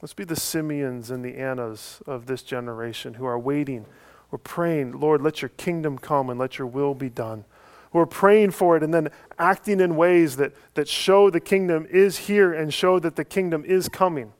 Let's 0.00 0.14
be 0.14 0.24
the 0.24 0.36
Simeons 0.36 1.10
and 1.10 1.24
the 1.24 1.36
Annas 1.36 2.00
of 2.06 2.26
this 2.26 2.42
generation 2.42 3.14
who 3.14 3.24
are 3.24 3.38
waiting. 3.38 3.86
We're 4.30 4.38
praying, 4.38 5.00
Lord, 5.00 5.20
let 5.20 5.42
your 5.42 5.48
kingdom 5.50 5.98
come 5.98 6.30
and 6.30 6.38
let 6.38 6.58
your 6.58 6.66
will 6.66 6.94
be 6.94 7.08
done 7.08 7.44
who 7.92 7.98
are 7.98 8.06
praying 8.06 8.50
for 8.50 8.76
it 8.76 8.82
and 8.82 8.92
then 8.92 9.08
acting 9.38 9.80
in 9.80 9.96
ways 9.96 10.36
that, 10.36 10.52
that 10.74 10.88
show 10.88 11.30
the 11.30 11.40
kingdom 11.40 11.86
is 11.90 12.18
here 12.18 12.52
and 12.52 12.72
show 12.72 12.98
that 12.98 13.16
the 13.16 13.24
kingdom 13.24 13.64
is 13.64 13.88
coming. 13.88 14.32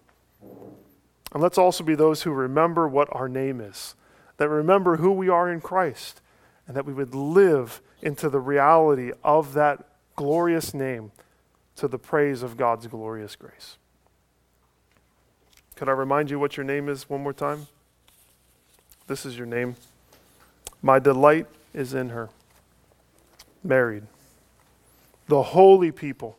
And 1.32 1.42
let's 1.42 1.58
also 1.58 1.84
be 1.84 1.94
those 1.94 2.22
who 2.22 2.30
remember 2.32 2.88
what 2.88 3.08
our 3.12 3.28
name 3.28 3.60
is, 3.60 3.94
that 4.38 4.48
remember 4.48 4.96
who 4.96 5.12
we 5.12 5.28
are 5.28 5.50
in 5.50 5.60
Christ, 5.60 6.20
and 6.66 6.76
that 6.76 6.86
we 6.86 6.92
would 6.92 7.14
live 7.14 7.80
into 8.02 8.28
the 8.28 8.40
reality 8.40 9.12
of 9.22 9.54
that 9.54 9.84
glorious 10.16 10.74
name 10.74 11.12
to 11.76 11.88
the 11.88 11.98
praise 11.98 12.42
of 12.42 12.56
God's 12.56 12.86
glorious 12.86 13.36
grace. 13.36 13.76
Could 15.76 15.88
I 15.88 15.92
remind 15.92 16.30
you 16.30 16.38
what 16.38 16.56
your 16.56 16.64
name 16.64 16.88
is 16.88 17.08
one 17.08 17.22
more 17.22 17.32
time? 17.32 17.66
This 19.06 19.26
is 19.26 19.36
your 19.36 19.46
name. 19.46 19.76
My 20.82 20.98
delight 20.98 21.46
is 21.74 21.94
in 21.94 22.10
her. 22.10 22.28
Married, 23.64 24.05
the 25.29 25.42
holy 25.42 25.92
people, 25.92 26.38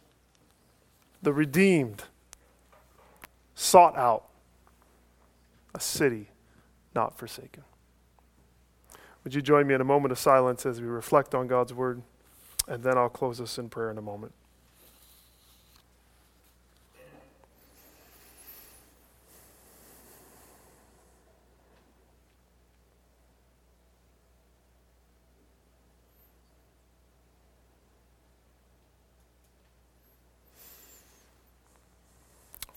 the 1.22 1.34
redeemed, 1.34 2.04
sought 3.56 3.96
out, 3.98 4.26
a 5.76 5.80
city 5.80 6.28
not 6.94 7.18
forsaken. 7.18 7.64
Would 9.24 9.34
you 9.34 9.42
join 9.42 9.68
me 9.68 9.74
in 9.74 9.82
a 9.82 9.86
moment 9.86 10.12
of 10.12 10.20
silence 10.20 10.66
as 10.66 10.82
we 10.82 10.88
reflect 10.88 11.34
on 11.34 11.48
God's 11.48 11.74
word? 11.74 12.02
And 12.68 12.84
then 12.84 12.98
I'll 12.98 13.10
close 13.10 13.40
us 13.42 13.58
in 13.58 13.70
prayer 13.70 13.90
in 13.90 13.98
a 13.98 14.02
moment. 14.02 14.34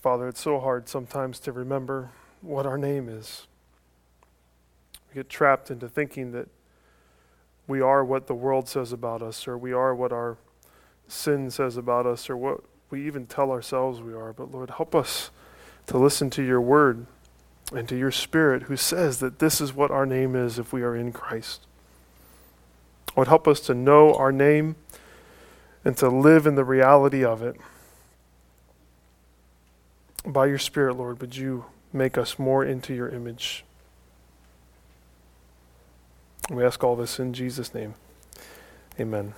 Father, 0.07 0.29
it's 0.29 0.39
so 0.39 0.61
hard 0.61 0.87
sometimes 0.87 1.37
to 1.37 1.51
remember 1.51 2.11
what 2.39 2.65
our 2.65 2.77
name 2.77 3.09
is. 3.09 3.45
We 5.09 5.15
get 5.15 5.27
trapped 5.27 5.69
into 5.69 5.89
thinking 5.89 6.31
that 6.31 6.47
we 7.67 7.81
are 7.81 8.05
what 8.05 8.27
the 8.27 8.33
world 8.33 8.69
says 8.69 8.93
about 8.93 9.21
us, 9.21 9.49
or 9.49 9.57
we 9.57 9.73
are 9.73 9.93
what 9.93 10.13
our 10.13 10.37
sin 11.09 11.51
says 11.51 11.75
about 11.75 12.05
us, 12.05 12.29
or 12.29 12.37
what 12.37 12.61
we 12.89 13.05
even 13.05 13.25
tell 13.25 13.51
ourselves 13.51 13.99
we 13.99 14.13
are. 14.13 14.31
But 14.31 14.49
Lord, 14.49 14.69
help 14.69 14.95
us 14.95 15.29
to 15.87 15.97
listen 15.97 16.29
to 16.29 16.41
your 16.41 16.61
word 16.61 17.05
and 17.73 17.89
to 17.89 17.97
your 17.97 18.11
spirit 18.11 18.63
who 18.63 18.77
says 18.77 19.19
that 19.19 19.39
this 19.39 19.59
is 19.59 19.73
what 19.73 19.91
our 19.91 20.05
name 20.05 20.37
is 20.37 20.57
if 20.57 20.71
we 20.71 20.83
are 20.83 20.95
in 20.95 21.11
Christ. 21.11 21.67
Lord, 23.17 23.27
help 23.27 23.45
us 23.45 23.59
to 23.59 23.73
know 23.73 24.13
our 24.13 24.31
name 24.31 24.77
and 25.83 25.97
to 25.97 26.07
live 26.07 26.47
in 26.47 26.55
the 26.55 26.63
reality 26.63 27.25
of 27.25 27.43
it. 27.43 27.57
By 30.25 30.47
your 30.47 30.57
Spirit, 30.57 30.95
Lord, 30.95 31.21
would 31.21 31.35
you 31.35 31.65
make 31.93 32.17
us 32.17 32.37
more 32.37 32.65
into 32.65 32.93
your 32.93 33.09
image? 33.09 33.63
We 36.49 36.63
ask 36.63 36.83
all 36.83 36.95
this 36.95 37.19
in 37.19 37.33
Jesus' 37.33 37.73
name. 37.73 37.95
Amen. 38.99 39.33